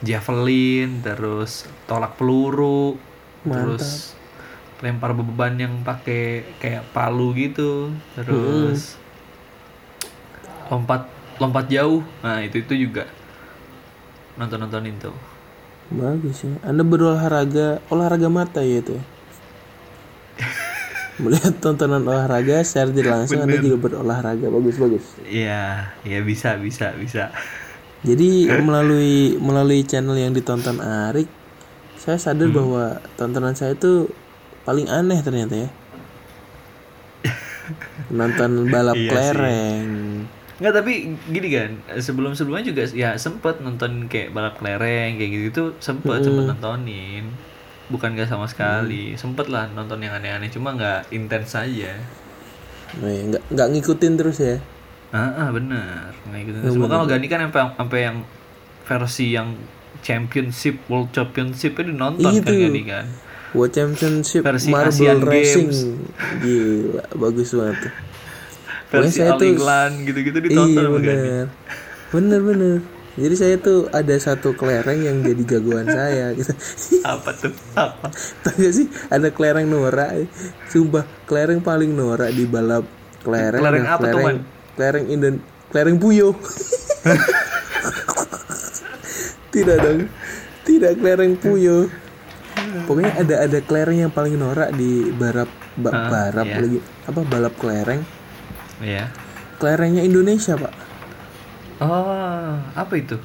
javelin 0.00 1.02
terus 1.02 1.66
tolak 1.84 2.14
peluru 2.14 2.94
Mantap. 3.42 3.50
terus 3.74 4.14
lempar 4.78 5.10
beban 5.10 5.58
yang 5.58 5.74
pakai 5.82 6.46
kayak 6.62 6.86
palu 6.94 7.34
gitu 7.34 7.90
terus 8.14 8.94
lompat 10.70 11.10
lompat 11.38 11.66
jauh 11.66 12.06
nah 12.22 12.38
itu 12.38 12.62
itu 12.62 12.86
juga 12.86 13.10
nonton 14.38 14.62
nontonin 14.62 14.94
tuh 14.98 15.16
Bagus 15.88 16.44
ya. 16.44 16.52
Anda 16.68 16.84
berolahraga, 16.84 17.80
olahraga 17.88 18.28
mata 18.28 18.60
ya 18.60 18.84
itu. 18.84 19.00
ya? 19.00 19.04
Melihat 21.18 21.58
tontonan 21.58 22.06
olahraga 22.06 22.62
secara 22.62 22.94
tidak 22.94 23.10
langsung 23.10 23.42
Anda 23.42 23.58
juga 23.58 23.78
berolahraga. 23.78 24.46
Bagus, 24.48 24.78
bagus. 24.78 25.04
Iya, 25.26 25.90
ya 26.06 26.18
bisa, 26.22 26.54
bisa, 26.58 26.94
bisa. 26.94 27.34
Jadi 28.06 28.46
melalui 28.62 29.34
melalui 29.42 29.82
channel 29.82 30.14
yang 30.14 30.30
ditonton 30.30 30.78
Arik, 30.78 31.26
saya 31.98 32.14
Hmm. 32.14 32.22
sadar 32.22 32.48
bahwa 32.54 32.84
tontonan 33.18 33.58
saya 33.58 33.74
itu 33.74 34.06
paling 34.62 34.86
aneh 34.86 35.18
ternyata 35.18 35.66
ya. 35.66 35.70
nonton 38.14 38.70
balap 38.72 38.96
Iya 38.96 39.10
kelereng 39.12 39.88
Nggak 40.58 40.74
tapi 40.74 40.92
gini 41.30 41.48
kan 41.54 41.70
sebelum 42.02 42.34
sebelumnya 42.34 42.66
juga 42.66 42.82
ya 42.90 43.14
sempet 43.14 43.62
nonton 43.62 44.10
kayak 44.10 44.34
balap 44.34 44.58
kelereng 44.58 45.14
kayak 45.14 45.30
gitu 45.30 45.46
itu 45.50 45.64
sempet 45.78 46.26
sempet 46.26 46.50
nontonin 46.50 47.30
bukan 47.88 48.16
gak 48.16 48.28
sama 48.28 48.46
sekali. 48.48 49.16
Sempet 49.16 49.48
lah 49.48 49.68
nonton 49.72 50.00
yang 50.00 50.16
aneh-aneh 50.16 50.52
cuma 50.52 50.76
nggak 50.76 51.12
intens 51.12 51.56
aja. 51.56 51.92
Oh, 53.00 53.08
iya, 53.08 53.22
nggak 53.28 53.42
nggak 53.52 53.68
ngikutin 53.76 54.12
terus 54.16 54.38
ya? 54.40 54.56
Ah, 55.12 55.44
ah 55.44 55.48
bener. 55.52 56.12
Nggak 56.28 56.40
gitu 56.48 56.58
semua 56.72 56.88
kalau 56.88 57.04
Gani 57.08 57.26
kan 57.28 57.40
sampai 57.48 57.62
sampai 57.76 57.98
yang 58.04 58.16
versi 58.88 59.26
yang 59.36 59.48
championship 60.00 60.80
world 60.88 61.12
championship 61.12 61.76
itu 61.76 61.92
nonton 61.92 62.32
Iya 62.32 62.40
kan. 62.44 62.54
Gani 62.54 62.82
kan? 62.84 63.06
World 63.56 63.72
Championship 63.72 64.44
Versi 64.44 64.68
Marble 64.68 64.92
Asian 64.92 65.18
Racing. 65.24 65.68
Games. 65.72 65.80
gila 66.44 67.04
bagus 67.16 67.48
banget. 67.56 67.88
Versi 68.92 69.20
All 69.24 69.40
England 69.40 69.94
gitu-gitu 70.04 70.38
ditonton 70.44 70.76
iya 70.76 70.88
bener. 70.92 71.46
Bener 72.12 72.40
bener 72.44 72.97
jadi 73.18 73.34
saya 73.34 73.56
tuh 73.58 73.90
ada 73.90 74.14
satu 74.14 74.54
kelereng 74.54 75.02
yang 75.02 75.16
jadi 75.20 75.42
jagoan 75.44 75.84
saya 75.84 76.30
gitu. 76.32 76.54
Apa 77.02 77.30
tuh? 77.34 77.52
Apa? 77.74 78.08
Tahu 78.40 78.56
gak 78.56 78.74
sih? 78.74 78.86
Ada 79.08 79.28
kelereng 79.28 79.66
norak 79.66 80.30
Sumpah 80.66 81.02
kelereng 81.26 81.58
paling 81.58 81.90
norak 81.90 82.30
di 82.30 82.46
balap 82.46 82.86
kelereng 83.20 83.60
Kelereng 83.60 83.84
apa 83.84 83.98
tuh, 83.98 84.06
kelereng, 84.14 84.24
Man? 84.24 84.38
kelereng 84.74 85.04
Indon 85.06 85.34
kelereng 85.68 85.96
Puyo 85.98 86.32
Tidak 89.48 89.76
dong. 89.78 90.00
Tidak 90.62 90.92
kelereng 90.96 91.34
Puyo 91.36 91.90
Pokoknya 92.84 93.12
ada 93.16 93.34
ada 93.44 93.58
kelereng 93.60 93.98
yang 94.06 94.12
paling 94.12 94.34
norak 94.34 94.70
di 94.72 95.10
balap 95.12 95.48
ba- 95.74 95.94
Ah, 95.94 96.08
balap 96.08 96.46
iya. 96.46 96.56
lagi. 96.58 96.78
Apa 97.06 97.20
balap 97.24 97.54
kelereng? 97.56 98.02
Ya 98.78 99.10
kelerengnya 99.58 100.06
Indonesia 100.06 100.54
pak 100.54 100.70
oh 101.82 102.52
apa 102.74 102.92
itu? 102.94 103.16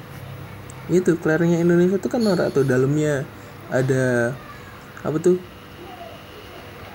Itu 0.90 1.16
kelerengnya 1.16 1.64
Indonesia 1.64 1.96
tuh 1.96 2.10
kan 2.12 2.20
norak 2.20 2.52
tuh 2.52 2.62
dalamnya 2.66 3.24
ada 3.72 4.34
apa 5.02 5.16
tuh? 5.18 5.36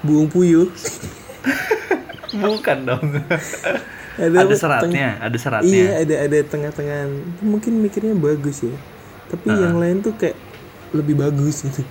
Buung 0.06 0.30
puyuh. 0.32 0.70
Bukan 2.42 2.78
dong. 2.86 3.04
Ada, 4.20 4.51
ada 4.51 4.56
seratnya 4.60 5.16
ada 5.24 5.38
seratnya. 5.39 5.72
iya 5.72 6.04
ada 6.04 6.16
ada 6.28 6.38
tengah-tengah 6.44 7.08
mungkin 7.39 7.80
mikirnya 7.80 8.12
bagus 8.20 8.68
ya. 8.68 8.75
Tapi 9.32 9.48
yang 9.48 9.80
lain 9.80 10.04
tuh 10.04 10.12
kayak 10.20 10.36
lebih 10.92 11.16
bagus 11.16 11.63
gitu. 11.63 11.88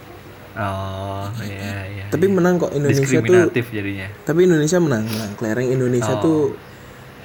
Oh 0.53 1.25
iya 1.41 1.89
iya 1.89 2.05
tapi 2.13 2.29
menang 2.29 2.61
kok 2.61 2.77
Indonesia 2.77 3.01
tuh 3.01 3.17
diskriminatif 3.17 3.73
jadinya. 3.73 4.13
Tapi 4.29 4.41
Indonesia 4.45 4.77
menang 4.77 5.09
menang. 5.09 5.31
Kelereng 5.41 5.69
Indonesia 5.73 6.15
Oh. 6.19 6.21
tuh 6.21 6.41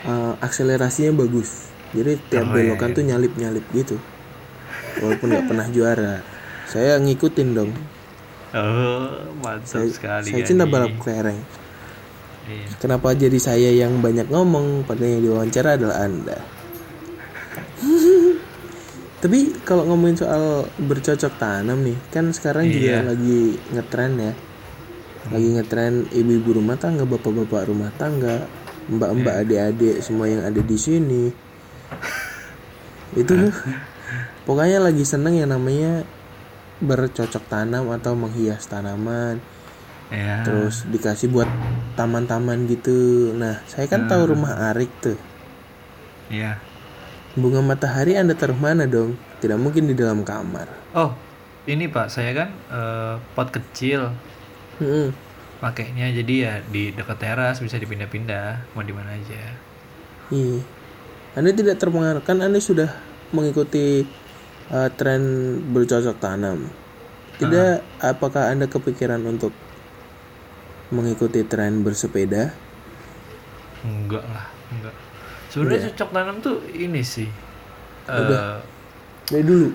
uh, 0.08 0.40
akselerasinya 0.40 1.12
bagus 1.20 1.73
jadi 1.94 2.18
tiap 2.30 2.50
Oh, 2.50 2.58
iya, 2.58 2.74
belokan 2.74 2.90
iya. 2.92 2.98
tuh 2.98 3.04
nyalip 3.06 3.34
nyalip 3.38 3.66
gitu 3.72 3.96
walaupun 5.00 5.28
nggak 5.30 5.48
pernah 5.48 5.68
juara 5.70 6.16
saya 6.68 6.98
ngikutin 7.00 7.50
dong 7.54 7.72
oh 8.54 9.10
mantap 9.42 9.66
saya, 9.66 9.88
sekali 9.90 10.28
saya 10.30 10.42
cinta 10.46 10.66
balap 10.66 10.94
kelereng 11.00 11.40
Iya. 12.44 12.68
Kenapa 12.76 13.16
jadi 13.16 13.40
saya 13.40 13.72
yang 13.72 14.04
banyak 14.04 14.28
ngomong 14.28 14.84
padahal 14.84 15.16
yang 15.16 15.24
diwawancara 15.24 15.80
adalah 15.80 16.04
Anda? 16.04 16.36
Tapi 19.24 19.64
kalau 19.64 19.88
ngomongin 19.88 20.20
soal 20.20 20.68
bercocok 20.76 21.40
tanam 21.40 21.80
nih, 21.88 21.96
kan 22.12 22.28
sekarang 22.36 22.68
juga 22.68 23.00
Iya. 23.00 23.08
lagi 23.08 23.42
ngetren 23.72 24.14
ya. 24.20 24.34
Lagi 25.32 25.50
ngetren 25.56 25.94
ibu-ibu 26.12 26.60
rumah 26.60 26.76
tangga, 26.76 27.08
bapak-bapak 27.08 27.72
rumah 27.72 27.96
tangga, 27.96 28.44
mbak-mbak, 28.92 29.48
adik-adik 29.48 30.04
semua 30.04 30.28
yang 30.28 30.44
ada 30.44 30.60
di 30.60 30.76
sini. 30.76 31.32
Itu 33.22 33.52
pokoknya 34.44 34.80
lagi 34.82 35.04
seneng 35.04 35.38
yang 35.38 35.52
namanya 35.52 36.04
bercocok 36.84 37.44
tanam 37.48 37.88
atau 37.94 38.12
menghias 38.18 38.68
tanaman 38.68 39.40
ya 40.12 40.44
terus 40.46 40.86
dikasih 40.86 41.32
buat 41.32 41.50
taman-taman 41.96 42.66
gitu. 42.68 43.32
Nah, 43.34 43.62
saya 43.66 43.86
kan 43.90 44.06
tahu 44.06 44.34
rumah 44.36 44.74
Arik 44.74 44.90
tuh. 45.00 45.18
ya 46.30 46.58
Bunga 47.34 47.66
matahari 47.66 48.14
Anda 48.14 48.38
taruh 48.38 48.58
mana 48.58 48.86
dong? 48.86 49.18
Tidak 49.42 49.58
mungkin 49.58 49.90
di 49.90 49.98
dalam 49.98 50.22
kamar. 50.22 50.70
oh 50.94 51.12
ini 51.66 51.88
pak 51.88 52.12
saya 52.12 52.32
kan 52.36 52.50
eh, 52.70 53.16
pot 53.34 53.50
kecil 53.50 54.12
Mm-mm. 54.78 55.16
pakainya 55.58 56.12
jadi 56.12 56.34
ya 56.36 56.54
di 56.68 56.92
dekat 56.92 57.18
teras 57.18 57.58
bisa 57.58 57.80
dipindah-pindah 57.80 58.76
mau 58.76 58.84
di 58.84 58.94
mana 58.94 59.16
aja 59.16 59.42
Iya. 60.30 60.60
Anda 61.34 61.50
tidak 61.52 61.82
terpengaruh 61.82 62.22
kan 62.22 62.42
Anda 62.42 62.62
sudah 62.62 62.90
mengikuti 63.34 64.06
uh, 64.70 64.90
tren 64.94 65.22
bercocok 65.74 66.18
tanam. 66.22 66.70
Tidak 67.42 68.00
apakah 68.00 68.54
Anda 68.54 68.70
kepikiran 68.70 69.20
untuk 69.26 69.52
mengikuti 70.94 71.42
tren 71.46 71.82
bersepeda? 71.82 72.54
enggak 73.84 74.24
lah 74.24 74.48
enggak 74.72 74.96
sebenarnya 75.52 75.92
cocok 75.92 76.10
tanam 76.16 76.40
tuh 76.40 76.64
ini 76.72 77.04
sih 77.04 77.28
eh 78.08 78.56
Dari 79.28 79.44
dulu. 79.44 79.68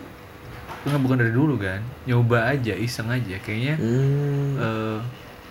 Enggak 0.88 1.00
bukan 1.04 1.18
dari 1.20 1.32
dulu 1.34 1.54
kan 1.60 1.84
nyoba 2.08 2.56
aja 2.56 2.72
iseng 2.72 3.12
aja 3.12 3.36
kayaknya 3.44 3.76
Hmm. 3.76 4.56
eh 4.56 4.98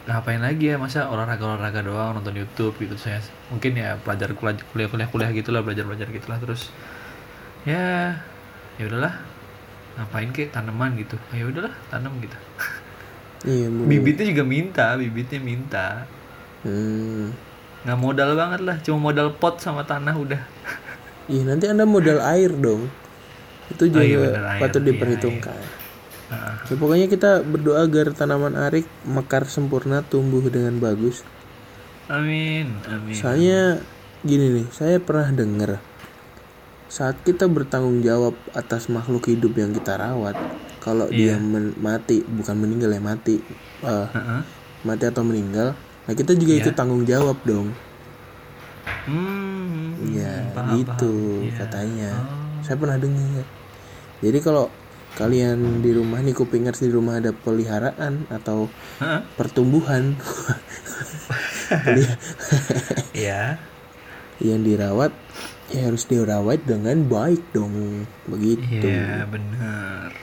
ngapain 0.07 0.39
lagi 0.39 0.71
ya? 0.71 0.75
Masa 0.79 1.11
olahraga 1.11 1.43
olahraga 1.43 1.83
doang 1.83 2.15
nonton 2.15 2.33
YouTube 2.33 2.79
gitu. 2.79 2.95
Saya 2.95 3.19
mungkin 3.51 3.75
ya 3.75 3.99
pelajar 3.99 4.31
kuliah 4.33 4.57
kuliah 4.89 5.07
kuliah 5.11 5.29
gitulah 5.35 5.61
belajar 5.61 5.83
belajar 5.83 6.07
gitulah 6.09 6.39
terus 6.39 6.71
ya 7.67 8.15
ya 8.79 8.83
udahlah. 8.87 9.13
Ngapain 9.99 10.29
kek? 10.31 10.49
Tanaman 10.55 10.95
gitu. 10.95 11.19
Ah, 11.29 11.35
ya 11.35 11.45
udahlah 11.51 11.73
tanam 11.91 12.15
gitu. 12.23 12.37
Iya, 13.45 13.69
bibitnya 13.69 14.33
juga 14.33 14.43
minta 14.49 14.97
bibitnya 14.97 15.37
minta. 15.37 16.09
Hmm. 16.65 17.37
nggak 17.85 17.99
modal 18.01 18.33
banget 18.33 18.61
lah 18.65 18.77
cuma 18.81 18.97
modal 19.13 19.29
pot 19.37 19.61
sama 19.61 19.85
tanah 19.85 20.17
udah. 20.17 20.41
Iya 21.31 21.43
nanti 21.43 21.69
anda 21.69 21.85
modal 21.85 22.17
air 22.23 22.49
dong. 22.49 22.89
Itu 23.69 23.91
juga 23.91 24.03
iya 24.03 24.17
bener, 24.17 24.43
air. 24.47 24.61
patut 24.63 24.81
Iya, 24.81 24.89
diperhitungkan. 24.95 25.59
Nah, 25.59 25.76
Ya, 26.27 26.59
Pokoknya 26.69 27.07
kita 27.07 27.39
berdoa 27.39 27.81
agar 27.81 28.11
tanaman 28.11 28.51
arik 28.53 28.83
mekar 29.01 29.47
sempurna 29.47 30.03
tumbuh 30.03 30.43
dengan 30.43 30.75
bagus 30.75 31.23
amin 32.05 32.67
amin 32.83 33.15
Soalnya 33.15 33.79
gini 34.21 34.51
nih 34.53 34.67
Saya 34.69 34.99
pernah 34.99 35.31
dengar 35.31 35.79
Saat 36.87 37.19
kita 37.21 37.47
bertanggung 37.47 37.99
jawab 37.99 38.35
atas 38.51 38.87
makhluk 38.87 39.23
hidup 39.25 39.53
yang 39.53 39.71
kita 39.71 39.95
rawat 39.95 40.35
Kalau 40.79 41.07
dia 41.07 41.35
Iya. 41.35 41.35
men- 41.37 41.75
mati 41.77 42.19
Bukan 42.21 42.55
meninggal 42.57 42.91
ya 42.91 42.99
mati 42.99 43.39
Eh, 43.79 44.07
Heeh. 44.09 44.41
Mati 44.83 45.03
atau 45.05 45.23
meninggal 45.23 45.75
Nah 46.03 46.13
kita 46.13 46.31
juga 46.31 46.53
Iya. 46.53 46.61
ikut 46.61 46.75
tanggung 46.75 47.03
jawab 47.03 47.39
dong 47.43 47.71
hmm, 49.05 50.11
Ya 50.11 50.47
paham, 50.51 50.75
gitu 50.75 51.11
paham. 51.13 51.43
Iya. 51.45 51.55
katanya 51.57 52.11
Oh. 52.19 52.59
Saya 52.63 52.75
pernah 52.75 52.97
dengar 52.97 53.47
Jadi 54.17 54.39
kalau 54.39 54.67
kalian 55.17 55.81
di 55.81 55.97
rumah 55.97 56.21
nih 56.21 56.37
kupingers 56.37 56.77
di 56.77 56.93
rumah 56.93 57.17
ada 57.17 57.33
peliharaan 57.33 58.29
atau 58.29 58.69
Heeh. 59.01 59.21
pertumbuhan. 59.33 60.13
Iya. 63.11 63.59
yang 64.39 64.63
dirawat 64.63 65.11
ya 65.67 65.89
harus 65.91 66.07
dirawat 66.07 66.63
dengan 66.63 67.03
baik 67.03 67.43
dong. 67.51 68.05
Begitu. 68.29 68.87
Iya 68.87 69.27
bener 69.27 70.15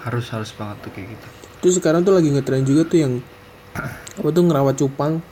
harus 0.00 0.26
harus 0.32 0.50
banget 0.56 0.76
tuh 0.84 0.90
kayak 0.92 1.08
gitu. 1.16 1.26
Terus 1.60 1.74
sekarang 1.80 2.00
tuh 2.04 2.16
lagi 2.16 2.28
ngetren 2.32 2.64
juga 2.64 2.82
tuh 2.88 2.98
yang 3.00 3.12
apa 4.16 4.28
tuh 4.28 4.42
ngerawat 4.44 4.74
cupang? 4.80 5.24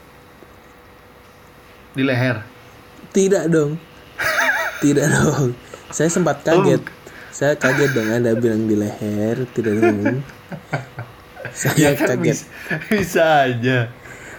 Di 1.93 2.03
leher? 2.05 2.45
Tidak 3.13 3.45
dong. 3.49 3.81
Tidak 4.85 5.07
dong. 5.09 5.57
Saya 5.89 6.13
sempat 6.13 6.45
kaget 6.45 6.85
saya 7.39 7.55
kaget 7.55 7.91
dong 7.93 8.11
anda 8.11 8.35
bilang 8.35 8.67
di 8.67 8.75
leher 8.75 9.47
tidak 9.49 9.79
dong 9.79 10.27
saya 11.55 11.95
kan 11.95 12.19
kaget 12.19 12.35
bisa, 12.35 12.47
bisa 12.91 13.25
aja 13.47 13.79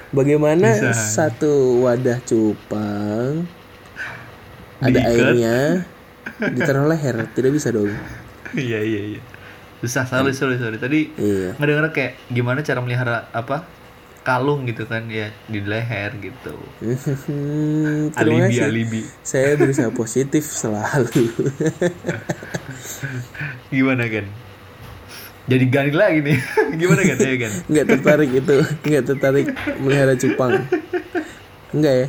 Bagaimana 0.10 0.74
Bisa. 0.74 0.90
satu 0.98 1.86
wadah 1.86 2.18
cupang 2.26 3.46
ada 4.80 4.90
Diikat. 4.92 5.06
airnya 5.08 5.58
ditaruh 6.50 6.90
leher 6.90 7.30
tidak 7.30 7.54
bisa 7.54 7.70
dong. 7.70 7.94
iya 8.52 8.82
iya 8.82 9.02
iya 9.16 9.22
susah 9.80 10.04
sorry 10.04 10.34
sorry 10.34 10.58
sorry 10.58 10.76
tadi 10.76 11.14
Iya. 11.14 11.54
ngedenger 11.56 11.94
kayak 11.94 12.18
gimana 12.28 12.60
cara 12.60 12.82
melihara 12.82 13.30
apa 13.30 13.70
kalung 14.30 14.70
gitu 14.70 14.86
kan 14.86 15.10
ya 15.10 15.34
di 15.50 15.58
leher 15.65 16.13
gitu 16.22 16.54
alibi 18.22 18.54
kasih. 18.54 18.70
alibi 18.70 19.02
Saya 19.26 19.58
berusaha 19.58 19.89
positif 19.89 20.46
selalu. 20.46 21.34
gimana 23.74 24.06
kan 24.06 24.26
jadi 25.50 25.65
gani 25.65 25.92
lagi 25.98 26.20
nih 26.22 26.38
gimana 26.80 27.02
kan 27.02 27.18
ya 27.18 27.36
kan 27.42 27.54
Nggak 27.65 27.86
tertarik 27.89 28.30
itu, 28.30 28.56
nggak 28.86 29.04
tertarik 29.10 29.48
melihara 29.82 30.13
cupang. 30.13 30.54
Enggak 31.74 31.94
ya? 31.98 32.08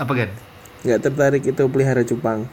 Apa 0.00 0.12
kan? 0.16 0.30
nggak 0.82 0.98
tertarik 0.98 1.42
itu 1.46 1.62
pelihara 1.68 2.02
cupang 2.02 2.48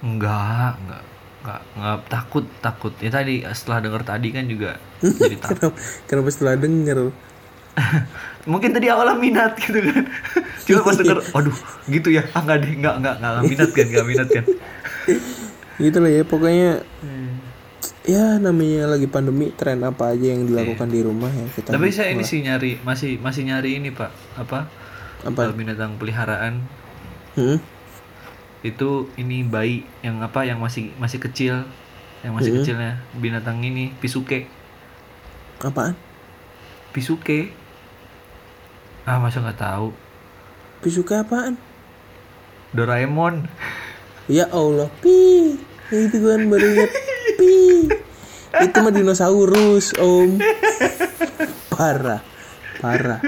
Enggak, 0.00 0.80
enggak. 0.80 1.04
Enggak, 1.40 1.60
enggak 1.72 1.96
takut, 2.12 2.44
takut. 2.60 2.92
Ya 3.00 3.10
tadi 3.12 3.44
setelah 3.56 3.78
denger 3.80 4.02
tadi 4.04 4.28
kan 4.32 4.44
juga 4.44 4.76
jadi 5.20 5.36
takut. 5.40 5.72
kenapa 6.08 6.28
setelah 6.28 6.54
denger 6.60 7.10
Mungkin 8.50 8.72
tadi 8.72 8.90
awalnya 8.90 9.16
minat 9.16 9.52
gitu 9.56 9.78
kan. 9.78 10.04
Cuma 10.66 10.80
pas 10.84 10.96
denger, 10.96 11.18
aduh, 11.32 11.56
gitu 11.88 12.08
ya. 12.12 12.24
Ah 12.34 12.42
enggak 12.44 12.58
deh, 12.66 12.72
enggak, 12.76 12.94
enggak, 12.98 13.14
enggak, 13.20 13.42
minat 13.46 13.70
kan, 13.72 13.84
enggak 13.88 14.06
minat 14.06 14.28
kan. 14.28 14.44
gitu 15.80 15.96
lah 15.96 16.12
ya 16.12 16.22
pokoknya 16.28 16.84
ya 18.04 18.36
namanya 18.36 18.84
lagi 18.84 19.08
pandemi 19.08 19.48
tren 19.48 19.80
apa 19.80 20.12
aja 20.12 20.36
yang 20.36 20.44
dilakukan 20.44 20.92
di 20.92 21.00
rumah 21.00 21.32
ya 21.32 21.46
kita 21.56 21.72
Tapi 21.72 21.88
saya 21.88 22.12
ini 22.12 22.20
sih 22.20 22.44
nyari, 22.44 22.76
masih 22.84 23.16
masih 23.16 23.48
nyari 23.48 23.80
ini, 23.80 23.88
Pak. 23.88 24.12
Apa? 24.36 24.68
apa 25.24 25.40
Kalau 25.48 25.56
binatang 25.56 26.00
peliharaan 26.00 26.64
hmm? 27.36 27.58
Itu 28.60 29.08
ini 29.16 29.40
bayi 29.40 29.88
yang 30.04 30.20
apa 30.20 30.44
yang 30.44 30.60
masih 30.60 30.92
masih 31.00 31.16
kecil 31.16 31.64
yang 32.20 32.36
masih 32.36 32.60
kecilnya 32.60 33.00
binatang 33.16 33.64
ini 33.64 33.96
pisuke. 33.96 34.44
Apaan? 35.64 35.96
Pisuke. 36.92 37.56
Ah 39.08 39.16
masa 39.16 39.40
nggak 39.40 39.56
tahu? 39.56 39.96
Pisuka 40.84 41.24
apaan? 41.24 41.56
Doraemon. 42.76 43.48
Ya 44.28 44.46
Allah 44.52 44.92
pi 45.00 45.56
itu 45.90 46.16
kan 46.22 46.46
baru 46.46 46.66
inget 46.70 46.92
pi 47.40 47.56
itu 48.60 48.76
mah 48.76 48.92
dinosaurus 48.92 49.96
om. 49.96 50.36
Parah. 51.72 52.20
Parah 52.80 53.20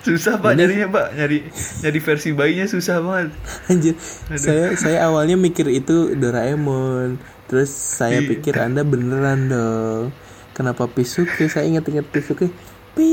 susah 0.00 0.40
pak 0.40 0.56
nyarinya 0.56 0.88
pak 0.88 1.12
nyari 1.12 1.44
nyari 1.84 1.98
versi 2.00 2.32
bayinya 2.32 2.64
susah 2.64 3.04
banget 3.04 3.28
Anjir, 3.68 3.94
saya 4.34 4.72
saya 4.74 4.98
awalnya 5.06 5.36
mikir 5.36 5.68
itu 5.70 6.16
Doraemon. 6.16 7.20
Terus 7.50 7.70
saya 7.74 8.22
pikir 8.22 8.54
Anda 8.62 8.86
beneran 8.86 9.50
dong. 9.50 10.14
Kenapa 10.54 10.86
Pisuke? 10.86 11.50
Saya 11.50 11.66
ingat-ingat 11.66 12.06
Pisuke. 12.06 12.46
Pi, 12.94 13.10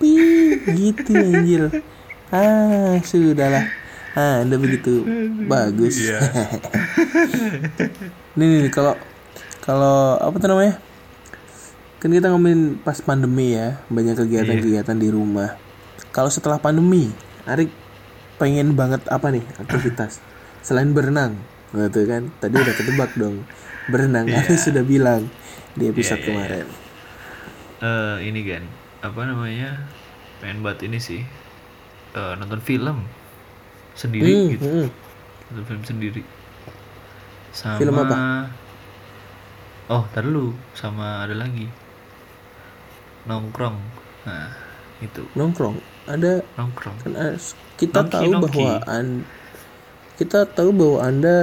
pi, 0.00 0.12
gitu 0.72 1.12
anjir. 1.12 1.68
Ah, 2.32 2.96
sudahlah. 3.04 3.68
Ah, 4.16 4.40
Anda 4.40 4.56
begitu 4.56 5.04
bagus. 5.44 6.00
Iya. 6.00 6.24
nih, 8.40 8.46
nih, 8.48 8.58
nih, 8.64 8.72
kalau 8.72 8.96
kalau 9.60 10.16
apa 10.16 10.36
tuh 10.40 10.48
namanya? 10.48 10.80
Kan 12.00 12.16
kita 12.16 12.32
ngomongin 12.32 12.80
pas 12.80 12.96
pandemi 13.04 13.56
ya, 13.56 13.80
banyak 13.92 14.16
kegiatan-kegiatan 14.16 14.96
di 14.96 15.08
rumah. 15.12 15.63
Kalau 16.14 16.30
setelah 16.30 16.58
pandemi, 16.62 17.04
Arik 17.50 17.70
pengen 18.40 18.68
banget 18.80 19.02
apa 19.10 19.26
nih 19.34 19.44
aktivitas? 19.62 20.12
Selain 20.66 20.90
berenang 20.96 21.32
gitu 21.74 22.00
kan? 22.06 22.22
Tadi 22.42 22.56
udah 22.64 22.74
ketebak 22.78 23.10
dong. 23.20 23.36
Berenang 23.90 24.26
Arik 24.38 24.58
sudah 24.66 24.84
bilang 24.86 25.22
di 25.78 25.84
episode 25.92 26.22
Iya, 26.22 26.26
iya, 26.26 26.26
kemarin. 26.26 26.66
Eh 27.82 28.16
ini 28.28 28.40
kan 28.48 28.64
apa 29.06 29.20
namanya? 29.30 29.68
Pengen 30.40 30.58
buat 30.64 30.78
ini 30.86 30.98
sih. 31.08 31.22
Eh 32.18 32.32
nonton 32.40 32.60
film 32.68 32.98
sendiri 33.94 34.34
Hmm, 34.34 34.50
gitu. 34.50 34.66
hmm. 34.66 34.88
nonton 35.50 35.64
film 35.68 35.82
sendiri. 35.90 36.22
Sama 37.54 37.78
Film 37.78 37.94
apa? 37.98 38.16
oh 39.94 40.02
tar 40.12 40.24
dulu. 40.28 40.52
Sama 40.74 41.24
ada 41.24 41.34
lagi. 41.42 41.66
Nongkrong. 43.28 43.76
Nah 44.28 44.48
itu. 45.00 45.24
Nongkrong 45.38 45.76
ada 46.06 46.44
nongkrong. 46.54 46.96
kan 47.00 47.12
as- 47.16 47.56
kita 47.74 48.00
Nongki, 48.00 48.12
tahu 48.12 48.30
nongki. 48.30 48.44
bahwa 48.54 48.72
an 48.86 49.06
kita 50.14 50.46
tahu 50.46 50.70
bahwa 50.70 50.98
anda 51.02 51.36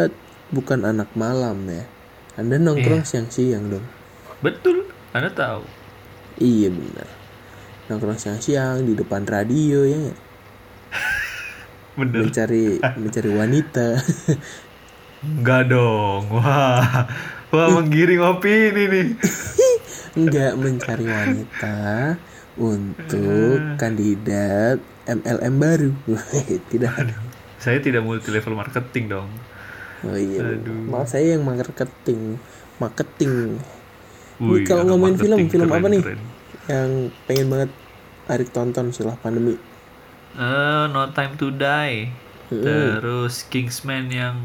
bukan 0.49 0.79
anak 0.83 1.09
malam 1.13 1.65
ya. 1.65 1.83
Anda 2.33 2.55
Iya. 2.55 2.63
nongkrong 2.63 3.03
siang-siang 3.03 3.67
dong. 3.69 3.85
Betul 4.39 4.87
anda 5.11 5.27
tahu. 5.29 5.63
Iya 6.37 6.69
benar. 6.69 7.09
Nongkrong 7.87 8.15
siang-siang 8.15 8.81
di 8.81 8.93
depan 8.93 9.23
radio 9.23 9.83
ya 9.83 10.15
bener. 11.99 12.23
Mencari 12.23 12.79
mencari 12.79 13.29
wanita. 13.29 13.87
Enggak 15.27 15.67
dong. 15.67 16.31
Wah 16.31 17.05
wah 17.49 17.67
menggiring 17.71 18.21
opini 18.21 18.83
nih. 18.87 19.07
Enggak 20.17 20.55
mencari 20.55 21.05
wanita 21.05 21.75
untuk 22.59 23.59
kandidat 23.77 24.79
MLM 25.07 25.55
baru. 25.59 25.91
Tidak. 26.71 26.91
saya 27.61 27.77
tidak 27.77 28.01
multi 28.01 28.33
level 28.33 28.57
marketing 28.57 29.05
dong 29.05 29.29
Oh 30.01 30.17
iya. 30.17 30.57
Aduh. 30.57 30.73
Malah 30.89 31.05
saya 31.05 31.37
yang 31.37 31.45
marketing. 31.45 32.41
Marketing. 32.81 33.61
Wih, 34.41 34.65
kalau 34.65 34.81
anak 34.81 34.97
ngomongin 34.97 35.17
film, 35.21 35.39
film 35.45 35.69
apa 35.69 35.85
keren, 35.85 35.93
nih? 35.93 36.01
keren. 36.01 36.21
Yang 36.65 36.91
pengen 37.29 37.47
banget 37.53 37.71
Arik 38.25 38.49
tonton 38.49 38.89
setelah 38.89 39.13
pandemi. 39.21 39.61
Eh, 40.33 40.83
No 40.89 41.05
Time 41.13 41.37
to 41.37 41.53
Die 41.53 42.09
Mm-mm. 42.51 42.99
terus 42.99 43.47
Kingsman 43.47 44.11
yang 44.11 44.35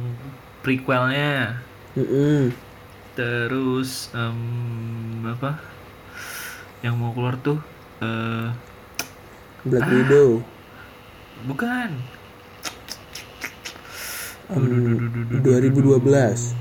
prequelnya 0.63 1.59
Mm-mm. 1.99 2.55
terus 3.19 4.15
em, 4.15 4.39
apa 5.27 5.59
yang 6.87 6.95
mau 7.03 7.11
keluar 7.11 7.35
tuh 7.43 7.59
eh 7.99 8.49
Black 9.65 9.87
Widow. 9.87 10.43
bukan 11.45 11.91
Em, 14.47 14.63
2012. 15.43 16.55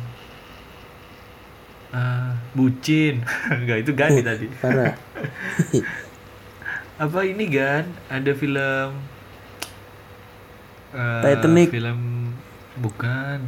Ah, 1.92 2.34
bucin 2.52 3.22
enggak 3.54 3.78
itu 3.82 3.92
Gani 3.94 4.20
Oh. 4.20 4.26
tadi 4.26 4.48
Parah. 4.58 4.98
apa 7.06 7.20
ini 7.24 7.46
kan 7.48 7.84
ada 8.10 8.32
film 8.34 8.90
eh, 10.92 11.22
Titanic. 11.24 11.68
film 11.70 12.00
bukan 12.78 13.40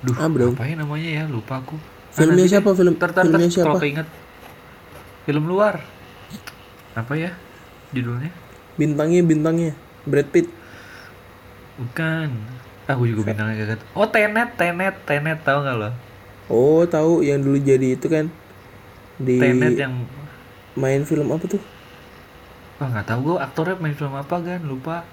Duh, 0.00 0.16
Ah, 0.16 0.28
belum. 0.28 0.56
apa 0.56 0.64
ya 0.64 0.74
namanya 0.78 1.10
ya? 1.12 1.24
Lupa 1.26 1.60
aku. 1.60 1.76
Filmnya 2.10 2.40
nanti 2.40 2.56
siapa? 2.56 2.72
Film- 2.72 2.96
ntar, 2.96 3.12
filmnya 3.12 3.36
ntar, 3.36 3.52
Kalau 3.60 3.76
siapa? 3.76 3.78
keinget. 3.78 4.08
Film 5.22 5.44
luar. 5.44 5.84
Apa 6.94 7.14
ya 7.14 7.30
judulnya? 7.94 8.32
Bintangnya 8.74 9.20
bintangnya 9.22 9.72
Brad 10.06 10.28
Pitt. 10.30 10.48
Bukan. 11.78 12.28
Aku 12.90 13.06
juga 13.06 13.30
bintangnya 13.30 13.54
kagak. 13.62 13.80
Oh, 13.94 14.06
Tenet, 14.08 14.50
Tenet, 14.58 14.94
Tenet 15.06 15.38
tahu 15.46 15.62
nggak 15.62 15.76
lo? 15.78 15.90
Oh, 16.50 16.82
tahu 16.82 17.22
yang 17.22 17.38
dulu 17.38 17.62
jadi 17.62 17.94
itu 17.94 18.10
kan 18.10 18.26
di 19.20 19.38
Tenet 19.38 19.78
yang 19.78 19.94
main 20.74 21.06
film 21.06 21.30
apa 21.30 21.46
tuh? 21.46 21.62
Wah 22.82 22.88
nggak 22.88 23.06
tahu 23.06 23.18
gue 23.30 23.36
aktornya 23.38 23.76
main 23.78 23.94
film 23.94 24.14
apa 24.16 24.40
kan 24.40 24.60
lupa. 24.66 25.06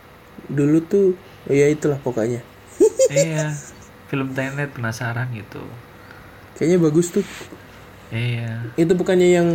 Dulu 0.49 0.77
tuh 0.81 1.13
oh 1.45 1.53
ya 1.53 1.69
itulah 1.69 2.01
pokoknya. 2.01 2.41
iya. 3.13 3.53
Film 4.09 4.33
Tenet 4.33 4.73
penasaran 4.73 5.29
gitu. 5.35 5.61
Kayaknya 6.57 6.77
bagus 6.81 7.13
tuh. 7.13 7.25
Iya. 8.09 8.73
Itu 8.79 8.95
bukannya 8.95 9.29
yang 9.29 9.47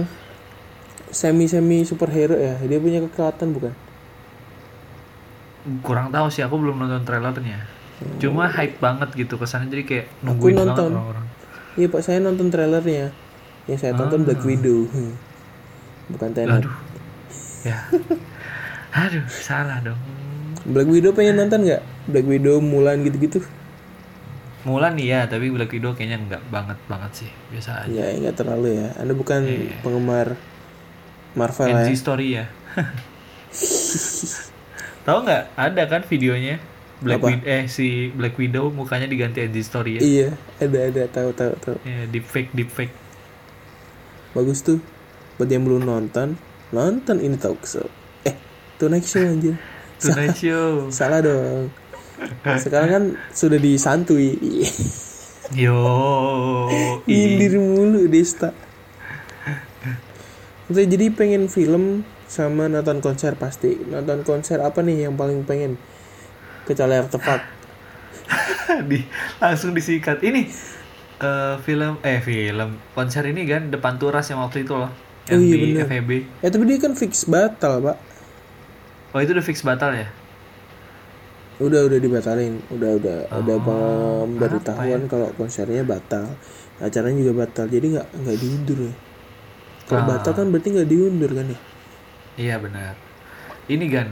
semi-semi 1.12 1.84
superhero 1.84 2.34
ya? 2.34 2.56
Dia 2.58 2.80
punya 2.80 2.98
kekuatan 3.00 3.52
bukan? 3.52 3.72
Kurang 5.80 6.10
tahu 6.10 6.26
sih 6.26 6.42
aku 6.42 6.58
belum 6.58 6.74
nonton 6.76 7.04
trailernya. 7.04 7.62
Cuma 8.18 8.50
hype 8.50 8.82
banget 8.82 9.14
gitu 9.14 9.38
kesannya 9.38 9.70
jadi 9.70 9.84
kayak 9.84 10.06
Aku 10.10 10.24
nungguin 10.26 10.54
banget 10.58 10.74
nonton. 10.74 10.90
orang-orang. 10.90 11.26
Iya 11.72 11.86
pak, 11.86 12.02
saya 12.02 12.18
nonton 12.18 12.50
trailernya. 12.50 13.14
Yang 13.64 13.78
saya 13.78 13.92
tonton 13.94 14.26
Black 14.26 14.42
Widow. 14.42 14.90
Hmm. 14.90 15.14
Bukan 16.10 16.34
Tenet. 16.34 16.58
Aduh. 16.58 16.74
Ya. 17.62 17.78
Aduh, 18.92 19.22
salah 19.30 19.78
dong. 19.78 20.00
Black 20.66 20.90
Widow 20.90 21.14
pengen 21.14 21.38
nonton 21.38 21.62
nggak? 21.62 21.82
Black 22.10 22.26
Widow, 22.26 22.58
Mulan 22.58 23.06
gitu-gitu? 23.06 23.38
Mulan 24.62 24.98
iya, 24.98 25.26
tapi 25.26 25.46
Black 25.48 25.70
Widow 25.70 25.94
kayaknya 25.94 26.18
enggak 26.18 26.42
banget 26.50 26.78
banget 26.86 27.10
sih. 27.14 27.30
Biasa 27.54 27.86
aja. 27.86 28.02
Ya 28.02 28.18
nggak 28.18 28.34
terlalu 28.34 28.78
ya. 28.78 28.88
Anda 28.98 29.14
bukan 29.14 29.46
Iya. 29.46 29.78
penggemar 29.80 30.34
Marvel 31.32 31.68
NC 31.72 31.88
ya? 31.88 31.96
Story 31.96 32.26
ya. 32.36 32.44
Tahu 35.02 35.18
nggak? 35.26 35.42
Ada 35.58 35.82
kan 35.88 36.02
videonya 36.06 36.62
Black? 37.02 37.18
Widow 37.18 37.42
eh 37.42 37.66
si 37.66 38.14
Black 38.14 38.38
Widow 38.38 38.70
mukanya 38.70 39.10
diganti 39.10 39.42
NC 39.42 39.56
Story 39.66 39.98
ya. 39.98 40.00
Iya, 40.00 40.28
ada 40.62 40.78
ada 40.86 41.02
tahu 41.10 41.30
tahu 41.34 41.52
tahu. 41.58 41.76
Ya, 41.82 42.06
deepfake 42.06 42.54
deepfake. 42.54 42.94
Bagus 44.32 44.62
tuh. 44.62 44.78
Buat 45.36 45.50
yang 45.50 45.66
belum 45.66 45.82
nonton, 45.82 46.38
nonton 46.70 47.16
ini 47.18 47.34
talk 47.40 47.66
show. 47.66 47.88
Eh, 48.22 48.36
Tonight 48.78 49.02
Show 49.02 49.26
anjir. 49.26 49.58
Tonight 49.98 50.38
Show. 50.38 50.92
Salah 50.94 51.18
dong. 51.24 51.74
Sekarang 52.62 52.90
kan 52.90 53.04
sudah 53.34 53.58
disantui. 53.58 54.38
Yo. 55.52 55.74
Nyindir 57.04 57.58
mulu 57.58 58.06
Desta. 58.06 58.54
Maksudnya 60.72 60.88
jadi 60.96 61.06
pengen 61.12 61.52
film 61.52 61.84
sama 62.24 62.64
nonton 62.72 62.98
konser 63.04 63.36
pasti. 63.36 63.84
Nonton 63.84 64.24
konser 64.24 64.58
apa 64.64 64.80
nih 64.80 64.96
yang 65.08 65.14
paling 65.20 65.44
pengen? 65.44 65.76
Kecuali 66.64 66.94
artefak 66.96 67.42
di 68.90 68.98
langsung 69.42 69.72
disikat. 69.76 70.22
Ini 70.24 70.40
eh, 71.22 71.54
film 71.66 72.00
eh 72.04 72.20
film. 72.24 72.70
Konser 72.96 73.24
ini 73.30 73.42
kan 73.48 73.70
depan 73.74 73.94
turas 74.00 74.26
yang 74.30 74.40
waktu 74.44 74.64
itu 74.66 74.74
loh. 74.76 74.90
Yang 75.28 75.38
Oh 75.38 75.40
iya, 75.40 75.56
di 75.56 75.58
bener. 75.58 75.88
FEB 75.88 76.10
eh 76.42 76.50
tapi 76.52 76.64
dia 76.68 76.78
kan 76.82 76.92
fix 76.98 77.24
batal 77.30 77.74
pak. 77.86 77.96
Oh 79.14 79.20
itu 79.20 79.32
udah 79.36 79.44
fix 79.44 79.58
batal 79.64 79.92
ya? 79.94 80.06
Udah 81.64 81.80
udah 81.88 81.98
dibatalin. 82.04 82.54
Udah 82.74 82.90
udah 82.98 83.16
ada 83.38 83.54
Oh, 83.60 83.66
pemberitahuan 83.66 85.02
kalau 85.12 85.28
konsernya 85.38 85.82
batal. 85.92 86.26
Acaranya 86.84 87.18
juga 87.22 87.32
batal. 87.46 87.66
Jadi 87.74 87.86
nggak 87.96 88.08
nggak 88.20 88.36
diundur 88.42 88.78
ya 88.88 88.94
kalau 89.84 90.02
Ah. 90.02 90.08
batal 90.12 90.32
kan 90.32 90.46
berarti 90.48 90.68
nggak 90.70 90.88
diundur 90.88 91.30
kan 91.30 91.46
ya 91.46 91.58
iya 92.36 92.54
benar 92.56 92.94
ini 93.66 93.86
kan 93.86 94.08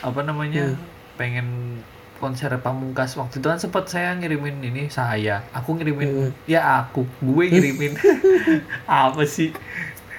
apa 0.00 0.20
namanya 0.20 0.72
Hmm. 0.72 0.80
pengen 1.14 1.48
konser 2.16 2.54
pamungkas 2.56 3.14
waktu 3.14 3.38
itu 3.38 3.46
kan 3.46 3.58
sempat 3.58 3.86
saya 3.86 4.14
ngirimin 4.14 4.62
ini 4.62 4.86
saya 4.88 5.42
aku 5.50 5.74
ngirimin 5.74 6.08
Hmm. 6.08 6.30
ya 6.46 6.60
aku 6.80 7.02
gue 7.20 7.44
ngirimin 7.48 7.92
apa 8.86 9.22
sih 9.24 9.50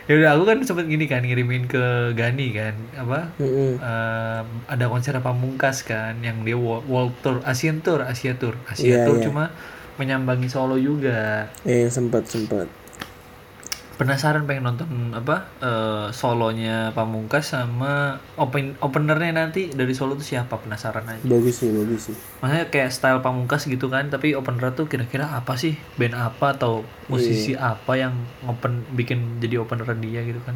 ya 0.03 0.19
udah 0.19 0.29
aku 0.35 0.43
kan 0.43 0.57
sempet 0.61 0.85
gini 0.85 1.07
kan 1.07 1.23
ngirimin 1.23 1.63
ke 1.63 1.83
Gani 2.11 2.51
kan 2.51 2.75
apa 2.93 3.31
Mm-mm. 3.39 3.79
em, 3.79 4.45
ada 4.67 4.85
konser 4.85 5.15
pamungkas 5.17 5.79
kan 5.81 6.19
yang 6.19 6.43
dia 6.43 6.55
world, 6.55 6.83
world 6.85 7.15
tour 7.19 7.39
Asian 7.43 7.79
tour 7.79 8.03
Asia 8.03 8.35
tour 8.35 8.59
Asia 8.67 8.99
Iya, 8.99 9.07
tour 9.07 9.17
iya. 9.17 9.23
cuma 9.23 9.43
menyambangi 9.95 10.51
Solo 10.51 10.75
juga 10.75 11.47
eh 11.63 11.87
sempat 11.87 12.27
sempat 12.27 12.67
penasaran 14.03 14.43
pengen 14.43 14.63
nonton 14.67 14.89
apa 15.15 15.35
eh, 15.63 16.07
solonya 16.11 16.91
pamungkas 16.91 17.55
sama 17.55 18.19
open 18.35 18.75
openernya 18.83 19.31
nanti 19.33 19.71
dari 19.71 19.95
Solo 19.95 20.13
tuh 20.13 20.27
siapa? 20.27 20.59
Penasaran 20.59 21.07
aja. 21.07 21.23
Bagus 21.23 21.63
sih 21.63 21.71
bagus 21.71 22.11
sih. 22.11 22.15
Maksudnya 22.39 22.65
kayak 22.67 22.89
style 22.91 23.23
pamungkas 23.23 23.63
gitu 23.65 23.87
kan 23.87 24.11
tapi 24.11 24.35
opener 24.35 24.75
tuh 24.75 24.85
kira-kira 24.85 25.31
apa 25.31 25.55
sih? 25.55 25.73
Band 25.95 26.13
apa 26.13 26.53
atau 26.53 26.83
musisi 27.07 27.55
Iya. 27.55 27.79
apa 27.79 27.93
yang 27.95 28.13
open 28.43 28.83
bikin 28.93 29.39
jadi 29.39 29.63
opener 29.63 29.87
dia 29.97 30.21
gitu 30.21 30.43
kan? 30.43 30.55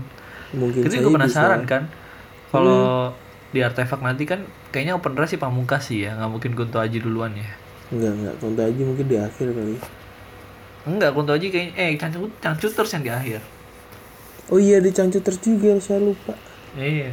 Mungkin 0.52 0.84
juga 0.84 1.10
penasaran 1.16 1.64
bisa. 1.64 1.72
kan? 1.72 1.84
Kalau 2.52 3.12
di 3.48 3.60
artefak 3.64 4.04
nanti 4.04 4.28
kan 4.28 4.44
kayaknya 4.72 5.00
opener 5.00 5.24
sih 5.26 5.40
pamungkas 5.40 5.88
sih 5.88 6.04
ya 6.04 6.20
nggak 6.20 6.32
mungkin 6.32 6.52
Kunto 6.56 6.78
Aji 6.84 7.00
duluan 7.00 7.32
ya? 7.36 7.48
Enggak 7.88 8.12
enggak 8.20 8.36
kontak 8.44 8.66
aja 8.68 8.82
mungkin 8.84 9.08
di 9.08 9.16
akhir 9.16 9.48
kali 9.56 9.76
enggak 10.88 11.12
Kunto 11.12 11.36
Aji 11.36 11.52
kayaknya 11.52 11.74
eh 11.76 11.92
Cangcut 11.96 12.32
Cangcuters 12.40 12.92
yang 12.96 13.04
di 13.04 13.12
akhir. 13.12 13.42
Oh 14.48 14.58
iya 14.58 14.80
di 14.80 14.90
Cangcuters 14.90 15.38
juga 15.38 15.76
saya 15.78 16.00
lupa. 16.00 16.34
Iya. 16.74 17.12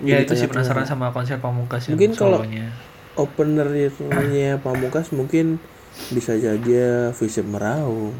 Jadi 0.00 0.08
ya 0.08 0.16
itu 0.20 0.32
sih 0.32 0.48
penasaran 0.48 0.84
sama 0.84 1.12
konser 1.12 1.40
pamungkas 1.40 1.88
yang 1.88 1.96
Mungkin 1.96 2.12
kalau- 2.16 2.44
openernya 3.16 4.56
Pamungkas 4.60 5.12
mungkin 5.12 5.60
bisa 6.08 6.36
saja 6.36 7.12
Fisip 7.12 7.44
Merau. 7.44 8.12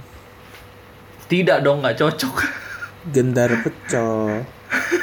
Tidak 1.25 1.63
dong 1.63 1.81
nggak 1.81 1.97
cocok. 1.97 2.37
Gendar 3.13 3.49
Pecel. 3.65 4.45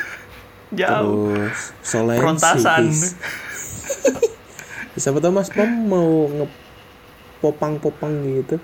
Jauh. 0.80 1.34
Terus 1.34 1.72
Solensis 1.82 2.22
Perontasan. 2.22 2.84
siapa 4.98 5.22
tahu 5.22 5.30
Mas 5.30 5.54
Pam 5.54 5.70
mau 5.86 6.26
ngepopang-popang 6.28 8.14
gitu 8.34 8.58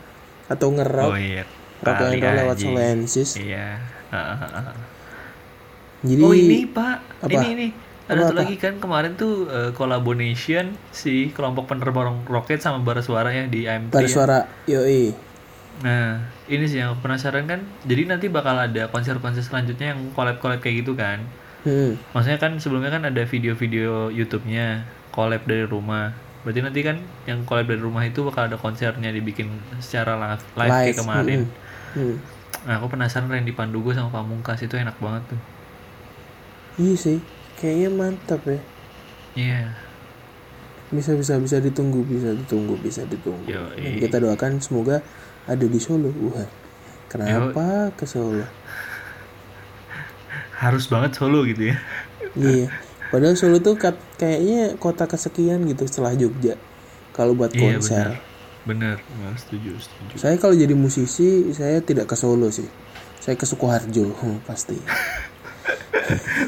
atau 0.54 0.68
oh 0.70 0.76
ngerok 0.78 1.10
iya 1.20 1.44
rock 1.84 2.00
and 2.00 2.22
roll 2.24 2.36
lewat. 2.38 2.58
Solensis 2.62 3.30
iya 3.38 3.82
ah, 4.14 4.18
ah, 4.18 4.46
ah. 4.72 4.76
jadi 6.06 6.22
oh 6.24 6.34
ini 6.34 6.70
pak 6.70 6.98
Apa? 7.26 7.40
ini 7.42 7.48
ini 7.58 7.68
ada 8.04 8.20
Apa, 8.20 8.24
satu 8.30 8.36
apa? 8.36 8.42
lagi 8.44 8.56
kan 8.60 8.74
kemarin 8.84 9.12
tuh 9.16 9.48
eh, 9.48 9.72
collaboration 9.72 10.76
si 10.92 11.32
kelompok 11.32 11.72
penerbang 11.72 12.24
roket 12.28 12.60
sama 12.60 12.84
bara 12.84 13.00
suara 13.00 13.32
ya 13.32 13.48
di 13.48 13.64
pada 13.90 14.04
ya. 14.04 14.12
suara 14.12 14.38
yoi 14.68 15.34
Nah, 15.82 16.30
ini 16.46 16.70
sih 16.70 16.78
yang 16.78 16.94
aku 16.94 17.10
penasaran 17.10 17.50
kan. 17.50 17.66
Jadi 17.84 18.06
nanti 18.06 18.30
bakal 18.30 18.54
ada 18.62 18.94
konser-konser 18.94 19.42
selanjutnya 19.42 19.98
yang 19.98 20.14
collab-collab 20.14 20.62
kayak 20.62 20.86
gitu 20.86 20.94
kan. 20.94 21.26
hmm. 21.66 21.98
Maksudnya 22.14 22.38
kan 22.38 22.62
sebelumnya 22.62 22.94
kan 22.94 23.04
ada 23.10 23.24
video-video 23.26 24.14
YouTube-nya 24.14 24.86
collab 25.10 25.42
dari 25.50 25.66
rumah. 25.66 26.14
Berarti 26.44 26.60
nanti 26.60 26.80
kan 26.80 26.96
yang 27.24 27.42
collab 27.44 27.66
dari 27.66 27.80
rumah 27.80 28.04
itu 28.04 28.22
bakal 28.22 28.46
ada 28.46 28.56
konsernya 28.56 29.10
dibikin 29.10 29.50
secara 29.80 30.14
live, 30.16 30.44
live 30.54 30.70
kayak 30.70 30.96
kemarin. 31.00 31.40
hmm. 31.48 31.62
Hmm. 31.94 32.16
Nah, 32.64 32.78
aku 32.78 32.90
penasaran 32.90 33.28
Randy 33.28 33.52
Pandugo 33.52 33.92
sama 33.92 34.10
Pamungkas 34.10 34.60
itu 34.60 34.74
enak 34.74 34.98
banget 34.98 35.22
tuh. 35.30 35.40
iya 36.74 36.96
sih 36.96 37.20
kayaknya 37.56 37.88
mantap 37.92 38.40
ya 38.44 38.60
Iya. 39.34 39.62
bisa 40.90 41.14
bisa 41.14 41.38
bisa 41.38 41.58
ditunggu 41.58 42.02
bisa 42.02 42.34
ditunggu 42.34 42.74
bisa 42.78 43.02
ditunggu 43.06 43.46
Yoi. 43.46 43.78
Dan 43.78 43.94
kita 44.02 44.18
doakan 44.18 44.58
semoga 44.58 45.06
ada 45.46 45.62
di 45.62 45.78
Solo 45.78 46.10
wah 46.24 46.48
kenapa 47.08 47.94
ke 47.94 48.06
Solo 48.06 48.42
Harus 50.56 50.88
banget 50.88 51.12
solo 51.14 51.44
gitu 51.44 51.70
ya. 51.70 51.76
iya 52.34 52.66
padahal 53.14 53.36
Solo 53.36 53.60
tuh 53.60 53.78
kat- 53.78 54.18
kayaknya 54.18 54.74
kota 54.76 55.06
kesekian 55.06 55.62
gitu 55.64 55.86
setelah 55.86 56.14
Jogja 56.14 56.58
kalau 57.12 57.32
buat 57.32 57.54
Iya, 57.54 57.78
konser 57.78 58.08
Bener. 58.64 58.96
Nah, 59.14 59.36
setuju, 59.36 59.76
setuju. 59.78 60.14
saya 60.16 60.36
kalau 60.36 60.56
jadi 60.56 60.72
musisi 60.74 61.52
saya 61.52 61.78
tidak 61.80 62.08
ke 62.08 62.16
Solo 62.16 62.50
sih 62.50 62.66
saya 63.20 63.36
ke 63.36 63.46
Sukoharjo 63.46 64.10
hmm, 64.10 64.42
pasti 64.44 64.80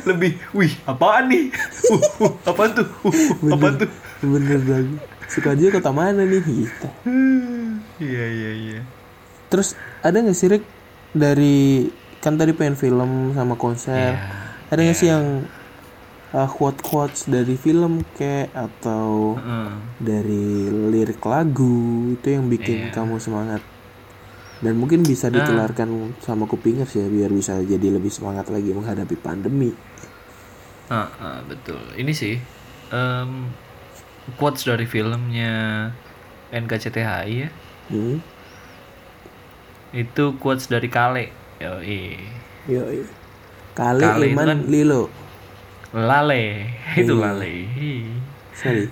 Lebih, 0.03 0.35
wih, 0.51 0.73
apaan 0.83 1.27
nih? 1.27 1.47
Uh, 1.85 2.01
uh, 2.19 2.33
apaan 2.43 2.71
tuh? 2.73 2.87
Uh, 3.01 3.13
uh, 3.41 3.53
apaan 3.53 3.75
tuh? 3.77 3.89
bener 4.17 4.59
lagi 4.59 4.95
Sukoharjo 5.27 5.69
kota 5.71 5.91
mana 5.91 6.23
nih 6.23 6.41
gitu 6.41 6.87
Iya, 8.01 8.25
iya, 8.27 8.51
iya. 8.53 8.79
terus 9.47 9.71
ada 10.01 10.17
nggak 10.17 10.33
sih 10.33 10.49
Rick 10.49 10.65
dari 11.11 11.87
kan 12.17 12.35
tadi 12.35 12.51
pengen 12.51 12.75
film 12.75 13.11
sama 13.31 13.55
konser 13.55 14.15
Iya. 14.15 14.67
ada 14.67 14.79
nggak 14.81 14.97
sih 14.97 15.07
yang 15.07 15.45
uh, 16.35 16.45
quote 16.45 16.81
quotes 16.81 17.25
dari 17.25 17.55
film 17.55 18.03
kayak 18.13 18.51
atau 18.51 19.35
Heeh. 19.35 19.71
dari 19.97 20.45
lirik 20.67 21.23
lagu 21.23 21.73
itu 22.11 22.27
yang 22.29 22.45
bikin 22.45 22.77
Iya. 22.85 22.93
kamu 22.93 23.17
semangat 23.17 23.63
dan 24.57 24.73
mungkin 24.73 25.01
bisa 25.01 25.27
Nah. 25.27 25.39
ditularkan 25.39 25.87
sama 26.19 26.43
kupingers 26.43 26.91
ya 26.91 27.05
biar 27.05 27.27
bisa 27.29 27.55
jadi 27.57 27.87
lebih 27.89 28.09
semangat 28.09 28.47
lagi 28.47 28.69
menghadapi 28.69 29.15
pandemi 29.15 29.71
Ah, 30.85 31.09
ah, 31.17 31.39
betul. 31.41 31.81
Ini 31.93 32.13
sih 32.13 32.37
em, 32.89 33.49
quotes 34.35 34.61
dari 34.63 34.85
filmnya 34.85 35.89
NKCTHI 36.51 37.31
ya. 37.33 37.49
hmm. 37.89 38.17
Itu 39.91 40.37
quotes 40.37 40.67
dari 40.67 40.85
Kale. 40.85 41.31
Yoi. 41.57 42.19
Yoi. 42.67 42.99
Kali 43.73 44.03
itu 44.03 44.25
Iman 44.29 44.45
kan- 44.45 44.65
Lilo 44.67 45.09
Lale. 45.95 46.75
Itu 46.99 47.15
Iya. 47.15 47.23
Lale. 47.31 47.53
sorry 48.51 48.91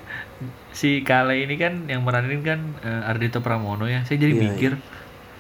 Si 0.74 1.06
Kale 1.06 1.38
ini 1.38 1.56
kan 1.56 1.86
yang 1.86 2.02
meranin 2.02 2.42
kan 2.42 2.60
eh, 2.82 3.04
Ardito 3.06 3.40
Pramono 3.40 3.86
ya. 3.86 4.02
Saya 4.04 4.18
jadi 4.18 4.34
Iya, 4.34 4.44
mikir 4.50 4.72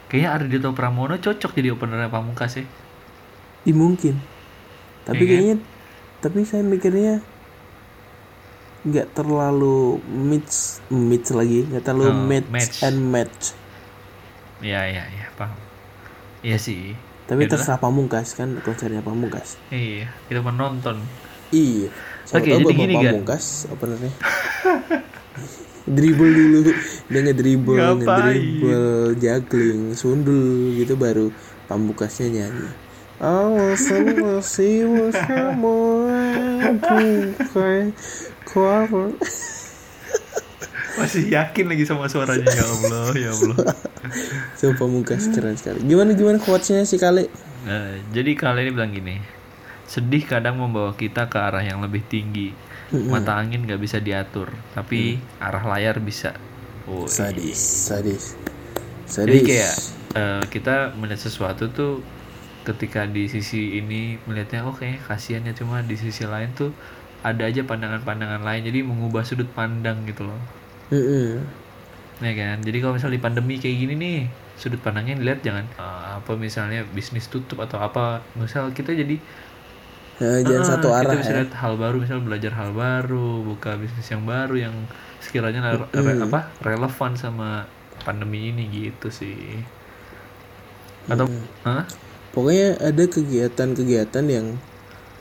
kayaknya 0.07 0.29
Ardito 0.31 0.69
Pramono 0.71 1.17
cocok 1.17 1.51
jadi 1.51 1.73
openernya 1.73 2.07
Pamungkas 2.07 2.61
ya. 2.61 2.65
Ih, 3.63 3.73
mungkin 3.73 4.19
tapi 5.03 5.19
Iya 5.19 5.25
kan? 5.25 5.31
kayaknya 5.31 5.55
tapi 6.19 6.39
saya 6.43 6.63
mikirnya 6.63 7.19
nggak 8.83 9.15
terlalu 9.15 9.99
mix 10.05 10.79
mix 10.87 11.31
lagi 11.31 11.63
nggak 11.63 11.83
terlalu 11.83 12.11
Oh, 12.11 12.15
match, 12.15 12.47
match. 12.51 12.77
and 12.83 12.99
match 12.99 13.55
Iya, 14.59 14.87
iya, 14.87 15.03
iya, 15.09 15.27
paham. 15.35 15.55
Iya 16.39 16.55
sih. 16.55 16.95
tapi 17.23 17.47
terserah 17.47 17.79
pamungkas 17.79 18.35
kan 18.35 18.59
konsernya 18.59 18.99
pamungkas 18.99 19.55
Iya, 19.71 20.11
kita 20.27 20.39
menonton. 20.39 20.99
Iya 21.53 21.87
Oke, 22.33 22.49
tahu 22.49 22.49
jadi 22.49 22.63
Bapak 22.65 22.73
gini, 22.73 22.93
pamungkas 22.97 23.45
openernya 23.69 24.11
dribble 25.95 26.31
dulu 26.31 26.59
dia 27.05 27.19
ngedribble 27.21 27.77
Ngapain? 27.77 27.99
ngedribble 28.01 28.87
juggling 29.19 29.81
sundul 29.93 30.73
gitu 30.73 30.97
baru 30.97 31.29
pamungkasnya 31.67 32.27
nyanyi 32.31 32.69
Awas 33.21 33.87
masih 33.87 34.83
bersama 34.89 35.75
bukan 36.81 37.93
cover 38.43 39.13
Masih 40.93 41.25
yakin 41.25 41.65
lagi 41.71 41.87
sama 41.87 42.05
suaranya 42.05 42.45
ya 42.45 42.65
Allah, 42.67 43.07
ya 43.15 43.31
Allah. 43.33 43.57
So 44.59 44.75
pamungkas 44.77 45.25
keren 45.31 45.57
sekali. 45.57 45.81
Gimana 45.81 46.13
gimana 46.13 46.37
quotesnya 46.37 46.85
sih 46.85 47.01
kali? 47.01 47.25
Nah, 47.65 47.97
jadi 48.13 48.37
kali 48.37 48.67
ini 48.67 48.71
bilang 48.75 48.91
gini, 48.93 49.15
sedih 49.93 50.23
kadang 50.31 50.55
membawa 50.61 50.91
kita 51.01 51.21
ke 51.31 51.37
arah 51.47 51.63
yang 51.69 51.79
lebih 51.85 52.03
tinggi. 52.11 52.41
Mata 53.11 53.31
angin 53.41 53.59
nggak 53.65 53.81
bisa 53.85 53.97
diatur, 54.07 54.49
tapi 54.75 54.97
arah 55.45 55.63
layar 55.71 55.95
bisa. 56.07 56.29
Oh, 56.89 57.07
Sadis, 57.15 57.61
sadis, 57.87 58.23
Jadi 59.25 59.37
sadis. 59.37 59.47
kayak 59.47 59.73
eh, 60.19 60.43
kita 60.53 60.71
melihat 60.99 61.21
sesuatu 61.27 61.63
tuh 61.77 61.89
ketika 62.67 62.99
di 63.15 63.21
sisi 63.33 63.57
ini 63.79 63.95
melihatnya 64.27 64.59
oh 64.67 64.73
kayaknya 64.77 65.01
kasihan 65.09 65.43
ya 65.49 65.53
cuma 65.59 65.75
di 65.89 65.95
sisi 66.03 66.23
lain 66.33 66.49
tuh 66.59 66.69
ada 67.29 67.43
aja 67.49 67.61
pandangan-pandangan 67.69 68.41
lain 68.47 68.61
jadi 68.67 68.79
mengubah 68.89 69.23
sudut 69.29 69.49
pandang 69.57 69.97
gitu 70.09 70.21
loh 70.29 70.39
Mm-mm. 70.91 71.53
ya 72.23 72.31
kan 72.39 72.55
jadi 72.65 72.77
kalau 72.81 72.93
misalnya 72.95 73.17
di 73.19 73.23
pandemi 73.25 73.53
kayak 73.61 73.77
gini 73.81 73.93
nih 74.03 74.15
sudut 74.61 74.79
pandangnya 74.85 75.13
dilihat 75.19 75.39
jangan 75.47 75.65
eh, 75.81 76.03
apa 76.21 76.31
misalnya 76.45 76.77
bisnis 76.97 77.25
tutup 77.33 77.57
atau 77.65 77.77
apa 77.87 77.99
misal 78.41 78.63
kita 78.77 78.91
jadi 79.01 79.13
Nah, 80.21 80.39
jangan 80.45 80.63
ah, 80.63 80.69
satu 80.77 80.87
kita 80.93 80.99
arah 81.01 81.13
bisa 81.17 81.31
ya. 81.33 81.37
lihat 81.41 81.51
hal 81.57 81.73
baru 81.75 81.95
misal 82.01 82.19
belajar 82.21 82.51
hal 82.53 82.71
baru 82.71 83.41
buka 83.41 83.75
bisnis 83.81 84.07
yang 84.13 84.23
baru 84.23 84.55
yang 84.55 84.75
sekiranya 85.17 85.59
re- 85.73 85.89
re- 85.89 86.21
apa 86.21 86.53
relevan 86.61 87.17
sama 87.17 87.65
pandemi 88.05 88.53
ini 88.53 88.69
gitu 88.69 89.09
sih. 89.09 89.63
Atau 91.09 91.27
Hah? 91.65 91.89
pokoknya 92.31 92.77
ada 92.81 93.03
kegiatan-kegiatan 93.09 94.25
yang 94.29 94.57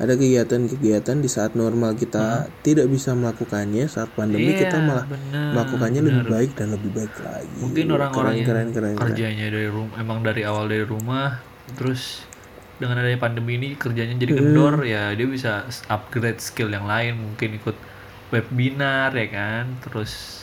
ada 0.01 0.19
kegiatan-kegiatan 0.19 1.21
di 1.21 1.29
saat 1.31 1.53
normal 1.55 1.95
kita 1.95 2.51
tidak 2.65 2.89
bisa 2.91 3.13
melakukannya 3.15 3.87
saat 3.87 4.11
pandemi 4.17 4.51
Iya, 4.57 4.67
kita 4.67 4.77
malah 4.83 5.07
bener, 5.07 5.53
melakukannya 5.55 6.01
lebih 6.03 6.25
baik 6.27 6.51
dan 6.59 6.75
lebih 6.75 6.91
baik 6.91 7.15
lagi. 7.23 7.61
Mungkin 7.61 7.87
orang-orang 7.93 8.35
yang 8.41 8.49
keren, 8.49 8.69
keren, 8.73 8.95
keren. 8.99 9.15
kerjanya 9.15 9.47
dari 9.53 9.69
rumah 9.71 9.97
emang 10.01 10.19
dari 10.25 10.43
awal 10.43 10.67
dari 10.67 10.83
rumah 10.83 11.39
terus 11.79 12.27
dengan 12.83 12.99
adanya 12.99 13.17
pandemi 13.17 13.55
ini 13.55 13.79
kerjanya 13.79 14.19
jadi 14.19 14.35
kendor 14.35 14.83
ya 14.83 15.15
dia 15.15 15.25
bisa 15.25 15.63
upgrade 15.87 16.43
skill 16.43 16.67
yang 16.69 16.85
lain 16.85 17.15
mungkin 17.17 17.55
ikut 17.55 17.79
webinar 18.29 19.15
ya 19.15 19.29
kan? 19.31 19.65
Terus 19.81 20.43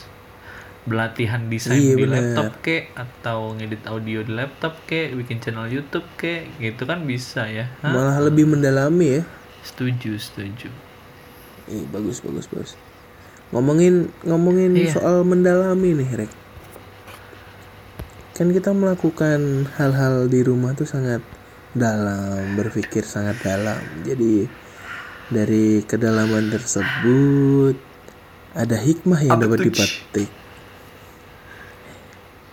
belatihan 0.80 1.44
desain 1.46 1.76
Iya, 1.76 1.92
di 1.92 2.02
bener. 2.02 2.16
laptop 2.32 2.64
kek 2.64 2.96
atau 2.96 3.52
ngedit 3.52 3.84
audio 3.84 4.24
di 4.24 4.32
laptop 4.32 4.80
kek 4.86 5.12
bikin 5.12 5.36
channel 5.36 5.68
YouTube 5.68 6.08
kek 6.16 6.48
gitu 6.56 6.88
kan 6.88 7.04
bisa 7.04 7.44
ya. 7.44 7.68
Hah? 7.84 7.92
malah 7.92 8.18
lebih 8.18 8.48
mendalami 8.48 9.20
ya. 9.20 9.22
Setuju 9.60 10.16
setuju. 10.16 10.72
Ih, 11.68 11.84
bagus 11.92 12.24
bagus 12.24 12.48
bagus. 12.48 12.72
Ngomongin 13.52 14.08
ngomongin 14.24 14.72
Iya. 14.72 14.96
soal 14.96 15.20
mendalami 15.20 16.00
nih 16.00 16.24
rek. 16.24 16.32
Kan 18.32 18.50
kita 18.50 18.72
melakukan 18.72 19.68
hal-hal 19.76 20.24
di 20.24 20.40
rumah 20.40 20.72
tuh 20.72 20.88
sangat 20.88 21.20
dalam 21.74 22.56
berpikir 22.58 23.04
sangat 23.06 23.36
dalam. 23.42 23.80
Jadi 24.06 24.50
dari 25.30 25.82
kedalaman 25.86 26.50
tersebut 26.54 27.76
ada 28.54 28.76
hikmah 28.78 29.20
yang 29.22 29.38
Apa 29.38 29.42
dapat 29.42 29.60
dipetik. 29.70 30.30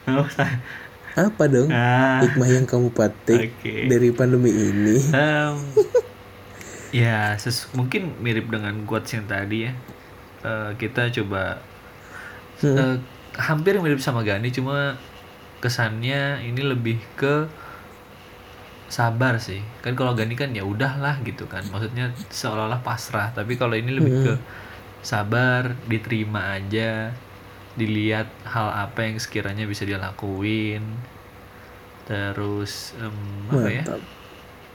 Oh, 0.08 0.27
apa 1.27 1.43
dong? 1.49 1.71
Ah. 1.71 2.21
Hikmah 2.21 2.49
yang 2.49 2.65
kamu 2.69 2.89
petik 2.93 3.43
oke. 3.60 3.75
dari 3.82 4.10
pandemi 4.13 4.51
ini? 4.53 4.97
Em, 5.12 5.56
ya 7.01 7.36
ses- 7.39 7.69
mungkin 7.77 8.15
mirip 8.23 8.47
dengan 8.53 8.86
quotes 8.88 9.12
yang 9.15 9.25
tadi 9.27 9.67
ya. 9.67 9.71
Eh, 10.45 10.71
kita 10.82 11.12
coba 11.17 11.65
eh, 12.75 12.95
hampir 13.38 13.77
mirip 13.84 14.01
sama 14.01 14.21
Gani 14.25 14.49
cuma 14.53 14.97
kesannya 15.63 16.43
ini 16.45 16.62
lebih 16.63 16.97
ke 17.17 17.49
sabar 18.88 19.38
sih. 19.38 19.60
Kan 19.80 19.93
kalau 19.93 20.12
Gani 20.12 20.34
kan 20.34 20.52
ya 20.52 20.63
udahlah 20.63 21.19
gitu 21.21 21.45
kan. 21.45 21.63
Maksudnya 21.67 22.10
seolah-olah 22.30 22.80
pasrah. 22.80 23.32
Tapi 23.32 23.56
kalau 23.56 23.73
ini 23.73 23.91
lebih 23.91 24.13
ke 24.23 24.34
sabar 25.02 25.76
diterima 25.86 26.56
aja 26.56 27.12
dilihat 27.78 28.26
hal 28.43 28.67
apa 28.73 29.06
yang 29.06 29.17
sekiranya 29.17 29.63
bisa 29.63 29.84
dia 29.84 29.97
lakuin. 29.97 30.82
Terus 32.06 32.95
em, 32.97 33.15
apa 33.50 33.69
ya? 33.69 33.84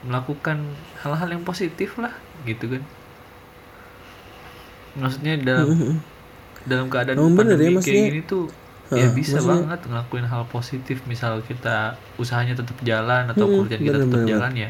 Melakukan 0.03 0.57
hal-hal 0.99 1.29
yang 1.31 1.43
positif 1.43 1.97
lah 1.97 2.13
gitu 2.43 2.69
kan. 2.69 2.83
Maksudnya 4.93 5.41
dalam 5.41 5.67
dalam 6.63 6.85
keadaan 6.87 7.17
bener 7.17 7.27
ya, 7.27 7.37
pandemi 7.57 7.75
maksudnya- 7.75 7.97
kayak 7.97 8.11
gini 8.13 8.21
tuh 8.23 8.45
ya 8.95 9.07
bisa 9.09 9.37
maksudnya- 9.37 9.63
banget 9.65 9.81
ngelakuin 9.85 10.25
hal 10.25 10.43
positif 10.47 10.97
misal 11.03 11.41
kita 11.41 11.75
usahanya 12.15 12.53
tetap 12.53 12.77
jalan 12.81 13.27
atau 13.27 13.43
Hmm, 13.43 13.53
pekerjaan 13.61 13.81
kita 13.81 13.95
bener, 13.95 14.07
tetap 14.07 14.21
jalan 14.27 14.53
ya 14.55 14.69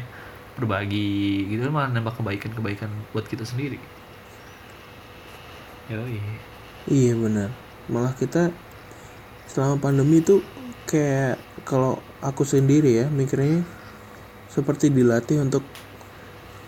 berbagi 0.54 1.14
gitu 1.48 1.60
kan 1.62 1.72
malah 1.72 1.90
nambah 1.90 2.14
kebaikan-kebaikan 2.14 2.86
buat 3.10 3.24
kita 3.24 3.42
sendiri 3.42 3.78
Yoi. 5.84 6.16
Iya 6.86 7.12
benar. 7.14 7.52
Malah 7.86 8.14
kita 8.14 8.48
selama 9.44 9.76
pandemi 9.78 10.18
itu 10.18 10.40
kayak 10.84 11.36
kalau 11.62 11.92
aku 12.20 12.40
sendiri 12.42 12.88
ya 12.94 13.06
mikirnya 13.06 13.60
seperti 14.48 14.88
dilatih 14.88 15.40
untuk 15.40 15.60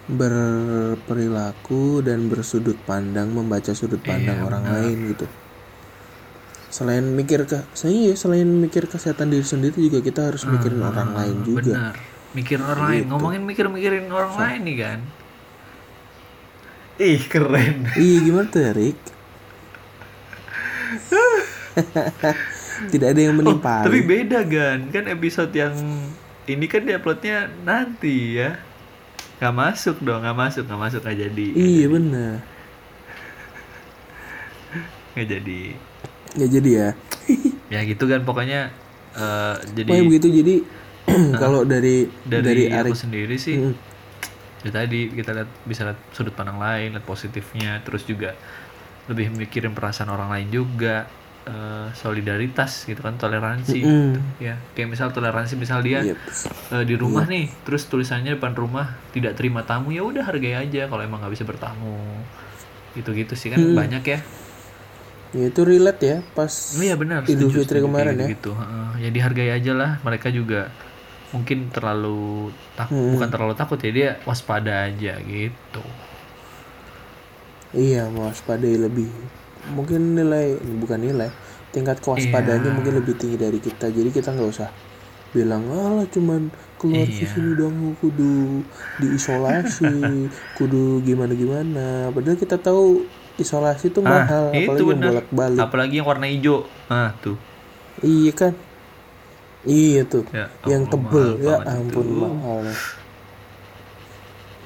berperilaku 0.06 2.00
dan 2.00 2.26
bersudut 2.26 2.76
pandang 2.78 3.30
membaca 3.30 3.72
sudut 3.72 3.98
pandang 3.98 4.36
Iya, 4.36 4.44
orang 4.44 4.62
benar. 4.62 4.76
lain 4.82 4.98
gitu. 5.10 5.26
Selain 6.76 7.00
mikir 7.00 7.48
ke 7.48 7.64
saya 7.72 8.12
selain 8.12 8.44
mikir 8.44 8.84
kesehatan 8.84 9.32
diri 9.32 9.40
sendiri 9.42 9.80
juga 9.80 10.04
kita 10.04 10.28
harus 10.28 10.44
mikirin 10.44 10.84
orang 10.84 11.16
lain 11.16 11.36
juga. 11.40 11.72
benar 11.72 11.96
mikirin 12.36 12.64
orang 12.64 12.84
lain 12.84 13.04
ngomongin 13.08 13.42
mikir-mikirin 13.48 14.12
orang 14.12 14.36
lain 14.36 14.60
nih 14.60 14.76
kan 14.76 14.98
ih 17.00 17.22
keren 17.24 17.88
Iya 17.96 18.16
gimana 18.20 18.46
tuh 18.46 18.60
Erik? 18.66 18.98
Tidak 22.92 23.08
ada 23.08 23.20
yang 23.20 23.36
menimpa. 23.36 23.80
Oh, 23.80 23.88
tapi 23.88 24.04
beda 24.04 24.44
kan 24.44 24.92
kan 24.92 25.04
episode 25.08 25.48
yang 25.52 25.72
ini 26.44 26.66
kan 26.68 26.84
diuploadnya 26.84 27.48
nanti 27.64 28.36
ya 28.36 28.60
nggak 29.36 29.54
masuk 29.54 29.96
dong 30.00 30.20
nggak 30.20 30.36
masuk 30.36 30.64
nggak 30.64 30.80
masuk 30.80 31.00
nggak 31.00 31.18
jadi 31.24 31.46
Iya 31.52 31.86
benar. 31.88 32.34
nggak 35.16 35.28
jadi 35.32 35.62
Ya 36.36 36.46
jadi 36.46 36.70
ya. 36.70 36.88
ya 37.66 37.80
gitu 37.82 38.04
kan 38.04 38.22
pokoknya 38.22 38.70
eh, 39.12 39.56
jadi 39.72 39.88
Pokoknya 39.88 40.06
begitu 40.06 40.26
jadi 40.30 40.54
kalau 41.42 41.62
dari 41.62 42.06
dari, 42.22 42.42
dari, 42.42 42.62
aku 42.68 42.92
Arik 42.92 42.96
sendiri 42.96 43.36
sih 43.36 43.56
Mm. 43.56 43.74
ya 44.62 44.70
tadi 44.72 45.06
kita 45.08 45.30
lihat 45.32 45.50
bisa 45.62 45.82
lihat 45.84 45.98
sudut 46.10 46.32
pandang 46.32 46.58
lain 46.58 46.90
lihat 46.92 47.02
positifnya 47.02 47.78
terus 47.80 48.02
juga 48.02 48.34
lebih 49.06 49.30
mikirin 49.32 49.70
perasaan 49.70 50.10
orang 50.10 50.28
lain 50.28 50.48
juga 50.50 51.06
eh, 51.44 51.86
solidaritas 51.94 52.82
gitu 52.84 52.98
kan 52.98 53.14
toleransi 53.14 53.78
Mm. 53.78 53.86
gitu. 53.86 54.20
ya 54.42 54.54
kayak 54.74 54.88
misal 54.88 55.10
toleransi 55.10 55.54
misal 55.54 55.78
dia 55.80 56.02
Yep. 56.04 56.18
eh, 56.74 56.84
di 56.84 56.94
rumah 56.94 57.24
nih 57.24 57.46
terus 57.62 57.86
tulisannya 57.86 58.34
depan 58.34 58.52
rumah 58.52 58.98
tidak 59.10 59.34
terima 59.34 59.62
tamu 59.62 59.90
ya 59.90 60.02
udah 60.02 60.22
hargai 60.22 60.58
aja 60.58 60.86
kalau 60.86 61.00
emang 61.00 61.22
nggak 61.22 61.32
bisa 61.32 61.42
bertamu 61.42 62.02
gitu 62.92 63.10
gitu 63.12 63.34
sih 63.34 63.48
kan 63.48 63.62
banyak 63.72 64.02
ya 64.02 64.18
Ya 65.36 65.52
itu 65.52 65.60
relate 65.68 66.02
ya 66.02 66.18
pas 66.32 66.48
iya 66.80 66.96
benar 66.96 67.20
Idul 67.28 67.52
setuju, 67.52 67.56
Fitri 67.60 67.78
setuju, 67.78 67.86
kemarin 67.92 68.14
ya. 68.16 68.26
gitu 68.32 68.50
Heeh. 68.56 68.88
ya 69.04 69.08
dihargai 69.12 69.50
aja 69.52 69.72
lah 69.76 69.90
mereka 70.00 70.32
juga 70.32 70.72
mungkin 71.30 71.68
terlalu 71.68 72.48
tak 72.72 72.88
bukan 72.88 73.28
terlalu 73.28 73.52
takut 73.52 73.76
ya 73.84 73.90
dia 73.92 74.10
waspada 74.24 74.88
aja 74.88 75.12
gitu 75.20 75.82
Iya 77.76 78.08
mewaspadai 78.08 78.80
lebih 78.80 79.10
mungkin 79.74 80.14
nilai 80.14 80.56
bukan 80.80 81.02
nilai 81.02 81.28
tingkat 81.74 81.98
kewaspadaannya 82.00 82.70
Iya. 82.70 82.76
mungkin 82.78 82.94
lebih 82.96 83.14
tinggi 83.18 83.36
dari 83.36 83.58
kita 83.60 83.90
jadi 83.90 84.08
kita 84.08 84.32
nggak 84.32 84.48
usah 84.48 84.70
bilang 85.34 85.66
alah 85.68 86.06
cuman 86.08 86.48
keluar 86.80 87.04
ke 87.04 87.26
Iya. 87.26 87.28
sini 87.28 87.52
dong 87.52 87.76
kudu 88.00 88.62
diisolasi 88.96 89.90
kudu 90.56 91.02
gimana 91.02 91.34
gimana 91.34 92.08
padahal 92.08 92.38
kita 92.38 92.56
tahu 92.56 93.04
isolasi 93.36 93.88
itu 93.88 94.00
mahal 94.00 94.48
Ah, 94.48 94.56
itu 94.56 94.64
apalagi 94.66 94.84
yang 94.86 94.90
benar. 94.90 95.08
bolak 95.12 95.28
balik 95.30 95.60
apalagi 95.60 95.94
yang 95.96 96.08
warna 96.08 96.26
hijau. 96.26 96.56
Ah 96.88 97.12
tuh. 97.18 97.36
Iya 98.00 98.32
kan? 98.32 98.52
Iya 99.62 100.02
tuh. 100.04 100.24
Ya 100.30 100.46
yang 100.64 100.84
tebel. 100.86 101.36
mahal 101.36 101.44
ya 101.44 101.56
ampun 101.66 102.06
itu. 102.06 102.16
mahal. 102.16 102.60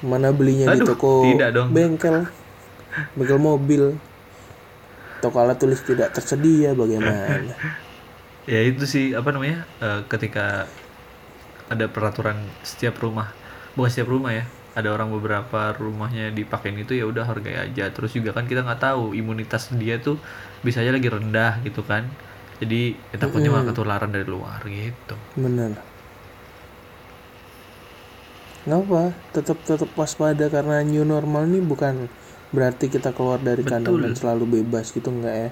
Mana 0.01 0.33
belinya 0.33 0.65
di 0.67 0.81
Aduh, 0.81 0.87
toko 0.87 1.21
tidak 1.27 1.49
dong. 1.53 1.69
bengkel? 1.69 2.25
Bengkel 3.13 3.37
mobil. 3.39 3.83
Toko 5.21 5.37
alat 5.37 5.61
tulis 5.61 5.79
tidak 5.81 6.11
tersedia 6.11 6.73
bagaimana? 6.73 7.37
Ya 8.41 8.57
itu 8.65 8.89
sih 8.89 9.13
apa 9.13 9.29
namanya 9.29 9.69
eh, 9.77 10.01
ketika 10.09 10.65
ada 11.69 11.85
peraturan 11.85 12.41
setiap 12.65 12.97
rumah. 12.97 13.29
Bukan 13.77 13.87
setiap 13.87 14.09
rumah 14.09 14.33
ya 14.33 14.45
ada 14.71 14.87
orang 14.87 15.11
beberapa 15.11 15.75
rumahnya 15.75 16.31
dipakein 16.31 16.79
itu 16.79 16.95
ya 16.95 17.03
udah 17.03 17.27
hargai 17.27 17.59
aja. 17.59 17.91
Terus 17.91 18.15
juga 18.15 18.31
kan 18.31 18.47
kita 18.47 18.63
nggak 18.63 18.79
tahu 18.79 19.11
imunitas 19.11 19.67
dia 19.75 19.99
tuh 19.99 20.15
bisa 20.63 20.79
aja 20.79 20.95
lagi 20.95 21.11
rendah 21.11 21.59
gitu 21.67 21.83
kan. 21.83 22.07
Jadi 22.63 22.95
ya 23.11 23.17
takutnya 23.19 23.51
malah 23.51 23.67
ketularan 23.67 24.11
dari 24.15 24.27
luar 24.27 24.63
gitu. 24.63 25.15
Bener. 25.35 25.75
Nggak 28.63 28.79
apa 28.87 29.03
tetap 29.35 29.57
tetap 29.65 29.89
waspada 29.97 30.45
karena 30.47 30.85
new 30.85 31.03
normal 31.03 31.49
nih 31.49 31.63
bukan 31.65 32.07
berarti 32.51 32.91
kita 32.91 33.15
keluar 33.15 33.39
dari 33.39 33.63
kandang 33.63 33.99
dan 33.99 34.13
selalu 34.15 34.61
bebas 34.61 34.95
gitu 34.95 35.11
enggak 35.11 35.35
ya. 35.35 35.49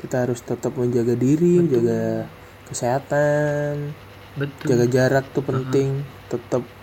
Kita 0.00 0.16
harus 0.24 0.40
tetap 0.40 0.72
menjaga 0.80 1.12
diri 1.12 1.60
menjaga 1.60 2.30
kesehatan 2.72 3.92
betul. 4.38 4.64
jaga 4.64 4.86
jarak 4.88 5.24
tuh 5.36 5.44
penting. 5.44 6.06
Tetap 6.32 6.75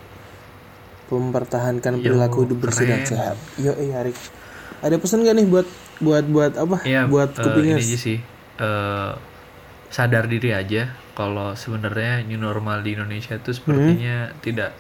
mempertahankan 1.06 1.94
Yo, 1.96 2.04
perilaku 2.06 2.38
hidup 2.44 2.58
bersih 2.62 2.86
dan 2.86 3.04
sehat. 3.04 3.36
Yo, 3.56 3.74
iya 3.76 4.00
Arik. 4.00 4.16
Ada 4.80 4.96
pesan 4.96 5.22
gak 5.22 5.34
nih 5.34 5.46
buat 5.46 5.68
buat 6.00 6.26
buat 6.26 6.54
apa? 6.56 6.84
Iya, 6.84 7.06
buat 7.06 7.32
eh, 7.32 7.40
ini 7.40 7.46
kupingers. 7.46 7.84
aja 7.84 7.98
sih. 7.98 8.18
eh, 8.56 9.12
sadar 9.88 10.26
diri 10.26 10.50
aja 10.50 10.84
kalau 11.12 11.54
sebenarnya 11.54 12.22
new 12.24 12.38
normal 12.38 12.82
di 12.82 12.94
Indonesia 12.94 13.34
itu 13.34 13.52
sepertinya 13.52 14.28
Hmm. 14.28 14.38
tidak 14.40 14.72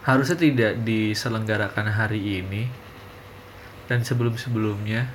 harusnya 0.00 0.36
tidak 0.36 0.72
diselenggarakan 0.80 1.86
hari 1.88 2.40
ini 2.40 2.66
dan 3.86 4.00
sebelum-sebelumnya 4.00 5.06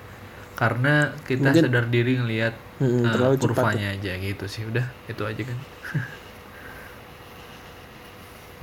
karena 0.53 1.11
kita 1.21 1.51
Mungkin- 1.51 1.67
sadar 1.67 1.85
diri 1.85 2.15
ngelihat 2.15 2.53
eh, 2.77 3.03
terlalu 3.05 3.35
cepat 3.35 3.43
ya. 3.43 3.43
kurvanya 3.43 3.87
aja 3.93 4.11
gitu 4.17 4.45
sih. 4.45 4.63
Udah, 4.63 4.85
itu 5.05 5.21
aja 5.21 5.41
kan. 5.43 5.57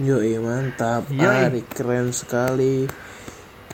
Yo, 0.00 0.24
iya 0.24 0.40
mantap. 0.40 1.04
Yoi. 1.12 1.60
Keren 1.68 2.16
sekali. 2.16 2.88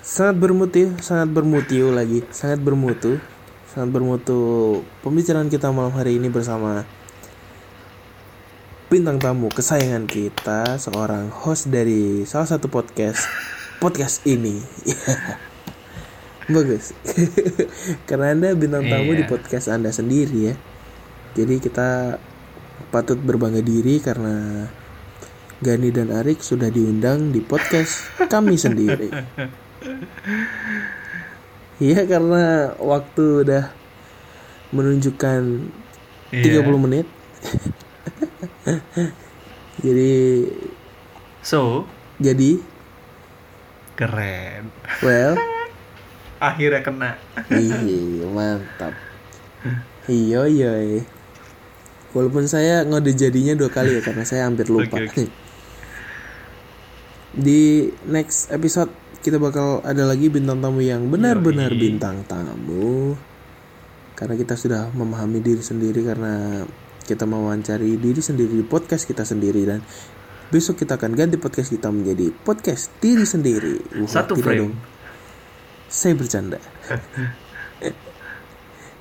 Sangat 0.03 0.41
bermutu, 0.41 0.91
sangat 0.99 1.31
bermutu 1.31 1.95
lagi, 1.95 2.27
sangat 2.35 2.59
bermutu, 2.59 3.23
sangat 3.71 3.95
bermutu. 3.95 4.41
Pembicaraan 5.05 5.47
kita 5.47 5.71
malam 5.71 5.95
hari 5.95 6.19
ini 6.19 6.27
bersama 6.27 6.83
bintang 8.89 9.21
tamu 9.21 9.53
kesayangan 9.53 10.09
kita, 10.09 10.81
seorang 10.81 11.29
host 11.29 11.69
dari 11.69 12.25
salah 12.25 12.49
satu 12.51 12.67
podcast 12.67 13.29
podcast 13.79 14.25
ini. 14.27 14.59
Bagus. 16.55 16.97
Karena 18.09 18.33
Anda 18.33 18.57
bintang 18.57 18.89
tamu 18.89 19.13
di 19.13 19.23
Iya. 19.23 19.31
podcast 19.31 19.69
Anda 19.69 19.93
sendiri 19.93 20.51
ya. 20.51 20.55
Jadi 21.37 21.61
kita 21.61 22.17
patut 22.89 23.21
berbangga 23.21 23.61
diri 23.61 24.01
karena 24.01 24.65
Gani 25.59 25.91
dan 25.91 26.15
Arik 26.15 26.39
sudah 26.39 26.71
diundang 26.71 27.31
di 27.31 27.41
podcast 27.41 28.07
kami 28.27 28.55
sendiri. 28.55 29.11
Iya 31.79 32.07
karena 32.07 32.75
waktu 32.77 33.43
udah 33.43 33.65
menunjukkan 34.71 35.41
30 36.31 36.43
Iya. 36.47 36.63
menit. 36.77 37.07
jadi 39.79 40.13
So, 41.41 41.87
jadi 42.19 42.61
keren. 43.95 44.71
well 45.01 45.35
Akhirnya 46.39 46.83
kena. 46.83 47.11
iya 47.51 48.27
mantap. 48.31 48.95
Iya 50.07 50.47
iya. 50.47 51.03
Walaupun 52.11 52.47
saya 52.47 52.83
ngode 52.83 53.11
jadinya 53.13 53.53
dua 53.53 53.67
kali 53.69 53.99
ya 53.99 54.03
karena 54.03 54.23
saya 54.23 54.47
hampir 54.47 54.67
lupa. 54.67 54.97
Oke, 54.97 55.27
oke. 55.27 55.48
Di 57.35 57.93
next 58.09 58.49
episode 58.49 58.89
kita 59.21 59.37
bakal 59.37 59.83
ada 59.83 60.07
lagi 60.09 60.31
bintang 60.31 60.63
tamu 60.63 60.81
yang 60.81 61.11
benar-benar 61.11 61.69
bintang 61.75 62.25
tamu. 62.25 63.19
Karena 64.15 64.35
kita 64.35 64.55
sudah 64.59 64.91
memahami 64.95 65.39
diri 65.39 65.63
sendiri 65.63 66.03
karena 66.03 66.65
kita 67.07 67.25
mewawancari 67.25 67.97
diri 67.97 68.21
sendiri 68.21 68.53
di 68.53 68.67
podcast 68.67 69.09
kita 69.09 69.25
sendiri 69.25 69.65
dan 69.65 69.81
besok 70.49 70.81
kita 70.81 70.97
akan 70.97 71.13
ganti 71.13 71.37
podcast 71.37 71.69
kita 71.73 71.93
menjadi 71.93 72.33
podcast 72.33 72.93
diri 73.01 73.25
sendiri. 73.25 73.77
Wah, 74.01 74.09
Satu 74.09 74.37
tidak 74.37 74.45
frame. 74.45 74.61
dong. 74.65 74.75
Saya 75.89 76.15
bercanda. 76.17 76.59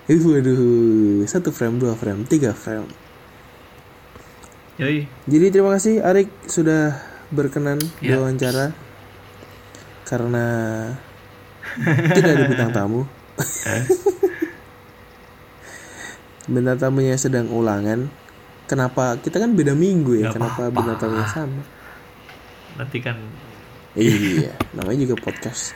Ih, 0.07 0.21
Waduh, 0.27 1.23
satu 1.27 1.51
frame, 1.51 1.79
dua 1.79 1.95
frame, 1.99 2.23
tiga 2.27 2.55
frame. 2.55 2.87
Yoi. 4.77 5.09
Jadi 5.25 5.45
terima 5.49 5.73
kasih 5.73 6.05
Arik 6.05 6.29
sudah 6.45 6.93
berkenan 7.27 7.75
Ya. 7.99 8.15
diwawancara 8.15 8.71
karena 10.07 10.45
tidak 12.15 12.31
ada 12.31 12.45
bintang 12.47 12.71
tamu. 12.71 13.01
bintang 16.47 16.79
tamunya 16.79 17.15
sedang 17.19 17.51
ulangan. 17.51 18.07
Kenapa 18.67 19.15
kita 19.19 19.39
kan 19.39 19.55
beda 19.55 19.75
minggu 19.75 20.19
ya? 20.19 20.31
Gak 20.31 20.39
Kenapa 20.39 20.67
apa-apa. 20.67 20.75
bintang 20.75 20.97
tamunya 20.99 21.27
sama? 21.27 21.61
Nanti 22.79 22.97
kan 23.03 23.17
iya, 23.97 24.53
namanya 24.71 25.09
juga 25.09 25.15
podcast. 25.19 25.75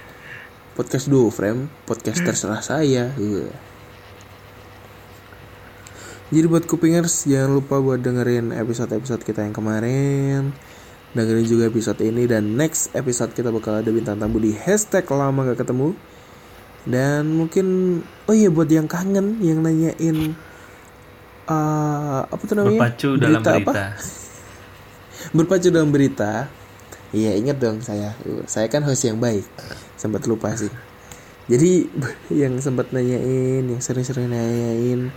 Podcast 0.72 1.12
duo 1.12 1.28
frame, 1.28 1.68
podcast 1.84 2.24
terserah 2.28 2.64
saya. 2.64 3.12
Iya. 3.20 3.52
Jadi 6.32 6.46
buat 6.48 6.64
kupingers 6.64 7.28
jangan 7.28 7.60
lupa 7.60 7.84
buat 7.84 8.00
dengerin 8.00 8.56
episode-episode 8.56 9.28
kita 9.28 9.44
yang 9.44 9.52
kemarin. 9.52 10.56
Dengerin 11.12 11.44
juga 11.44 11.68
episode 11.68 12.00
ini 12.08 12.24
dan 12.24 12.56
next 12.56 12.96
episode 12.96 13.36
kita 13.36 13.52
bakal 13.52 13.84
ada 13.84 13.92
bintang 13.92 14.16
tamu 14.16 14.40
di 14.40 14.56
hashtag 14.56 15.04
lama 15.12 15.52
gak 15.52 15.60
ketemu. 15.60 15.92
Dan 16.88 17.36
mungkin 17.36 18.00
oh 18.26 18.34
iya 18.34 18.48
buat 18.48 18.72
yang 18.72 18.88
kangen 18.88 19.38
yang 19.44 19.60
nanyain 19.60 20.34
eh 21.52 22.22
apa 22.26 22.44
tuh 22.48 22.56
namanya? 22.56 22.80
berpacu 22.80 23.10
dalam 23.20 23.42
apa? 23.44 23.52
berita. 23.52 23.86
berpacu 25.38 25.68
dalam 25.68 25.90
berita. 25.92 26.32
Iya 27.12 27.36
ingat 27.36 27.60
dong 27.60 27.84
saya, 27.84 28.16
saya 28.48 28.72
kan 28.72 28.88
host 28.88 29.04
yang 29.04 29.20
baik. 29.20 29.44
Sempat 30.00 30.24
lupa 30.32 30.56
sih. 30.56 30.72
Jadi 31.52 31.92
yang 32.42 32.56
sempat 32.64 32.96
nanyain, 32.96 33.68
yang 33.68 33.82
sering-sering 33.84 34.32
nanyain, 34.32 35.12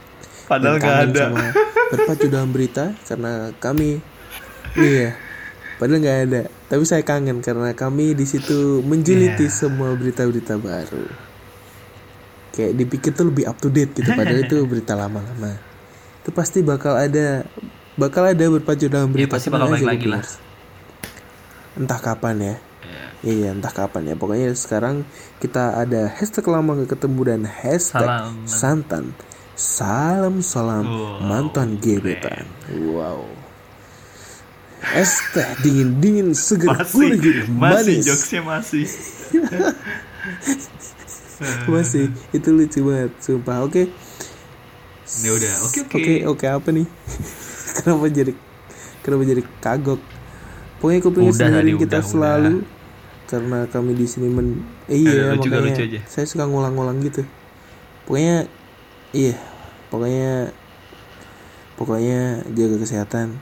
Padahal 0.50 0.76
kangen 0.82 1.14
ada. 1.14 1.22
sama 1.30 1.46
berpacu 1.94 2.26
dalam 2.26 2.50
berita 2.50 2.90
karena 3.06 3.54
kami, 3.62 4.02
iya, 4.74 5.14
padahal 5.76 6.00
nggak 6.00 6.18
ada. 6.24 6.42
Tapi 6.64 6.82
saya 6.82 7.00
kangen 7.00 7.38
karena 7.38 7.72
kami 7.72 8.12
di 8.12 8.24
situ 8.24 8.80
menjuliti 8.80 9.44
Iya. 9.44 9.52
semua 9.52 9.92
berita-berita 9.92 10.54
baru. 10.56 11.04
Kayak 12.50 12.72
dipikir 12.76 13.10
tuh 13.10 13.26
lebih 13.26 13.44
up 13.44 13.58
to 13.58 13.66
date 13.66 13.90
gitu, 13.92 14.06
padahal 14.08 14.40
itu 14.40 14.56
berita 14.70 14.94
lama-lama. 14.94 15.58
Itu 16.22 16.30
pasti 16.30 16.62
bakal 16.62 16.94
ada, 16.94 17.42
bakal 17.94 18.24
ada 18.24 18.44
berpacu 18.48 18.86
dalam 18.86 19.10
Ya 19.10 19.26
berita. 19.26 19.34
pasti 19.34 19.48
Tenang 19.48 19.60
bakal 19.60 19.74
balik 19.74 19.86
lagi 19.88 20.06
lah. 20.08 20.22
Entah 21.74 21.98
kapan 21.98 22.36
ya. 22.38 22.56
Ya. 22.84 23.04
Iya 23.24 23.48
entah 23.50 23.72
kapan 23.72 24.06
ya 24.06 24.14
Pokoknya 24.14 24.52
sekarang 24.52 25.08
kita 25.40 25.74
ada 25.74 26.06
hashtag 26.06 26.44
lama 26.44 26.76
gak 26.78 26.94
ketemu 26.94 27.20
dan 27.24 27.42
hashtag 27.42 28.04
Salam. 28.04 28.44
santan 28.44 29.04
Salam 29.56 30.38
salam 30.38 30.84
Wow, 30.84 31.24
mantan 31.24 31.80
gebetan 31.80 32.44
Wow 32.84 33.24
Es 34.92 35.16
teh 35.32 35.48
dingin-dingin 35.64 36.36
seger 36.36 36.68
Masih, 36.76 37.16
gurih 37.16 37.48
masih 37.48 37.96
manis. 37.96 38.04
jokesnya 38.04 38.42
masih. 38.44 38.84
Masih 41.66 42.14
Itu 42.30 42.54
lucu 42.54 42.78
banget 42.86 43.10
Sumpah. 43.18 43.66
Oke. 43.66 43.90
Ya 45.22 45.30
udah, 45.34 45.52
oke 45.66 45.78
oke. 45.90 46.14
Oke 46.30 46.46
apa 46.46 46.68
nih? 46.70 46.86
Kenapa 47.80 48.06
jadi 48.08 48.32
Kenapa 49.02 49.22
jadi 49.26 49.42
kagok? 49.60 50.00
Pokoknya 50.78 51.00
kupingnya 51.02 51.32
tadi, 51.34 51.72
kita 51.76 51.98
udah, 52.00 52.06
selalu 52.06 52.54
Karena 53.26 53.58
kami 53.68 53.92
di 53.96 54.06
sini 54.06 54.28
men 54.30 54.62
eh, 54.88 55.00
Iya 55.00 55.34
lucu 55.34 55.48
gak 55.48 55.60
makanya 55.60 55.74
lucu 55.74 55.82
aja? 55.90 56.00
Saya 56.06 56.26
suka 56.28 56.44
ngulang-ngulang 56.46 57.02
gitu. 57.02 57.22
Pokoknya 58.06 58.46
Iya 59.12 59.36
Pokoknya 59.90 60.54
Pokoknya 61.74 62.46
jaga 62.54 62.76
kesehatan 62.78 63.40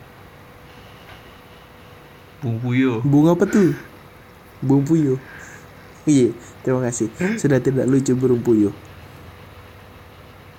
Bung 2.42 2.58
Puyo. 2.58 2.98
Bunga 3.06 3.38
apa 3.38 3.46
tuh? 3.46 3.70
Bung 4.62 4.86
Puyuh 4.86 5.18
Iya 6.06 6.30
Terima 6.62 6.78
kasih 6.86 7.10
Sudah 7.34 7.58
tidak 7.58 7.90
lucu 7.90 8.14
burung 8.14 8.38
puyuh 8.38 8.70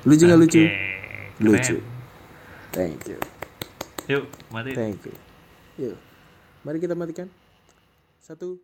Lucu 0.03 0.23
gak 0.27 0.39
lucu? 0.39 0.59
Oke, 0.59 0.67
keren. 0.67 1.39
Lucu 1.39 1.75
Thank 2.75 3.07
you 3.07 3.19
Yuk, 4.11 4.27
mati. 4.51 4.75
Thank 4.75 5.07
you 5.07 5.15
Yuk 5.79 5.95
Mari 6.67 6.83
kita 6.83 6.99
matikan 6.99 7.31
Satu 8.19 8.59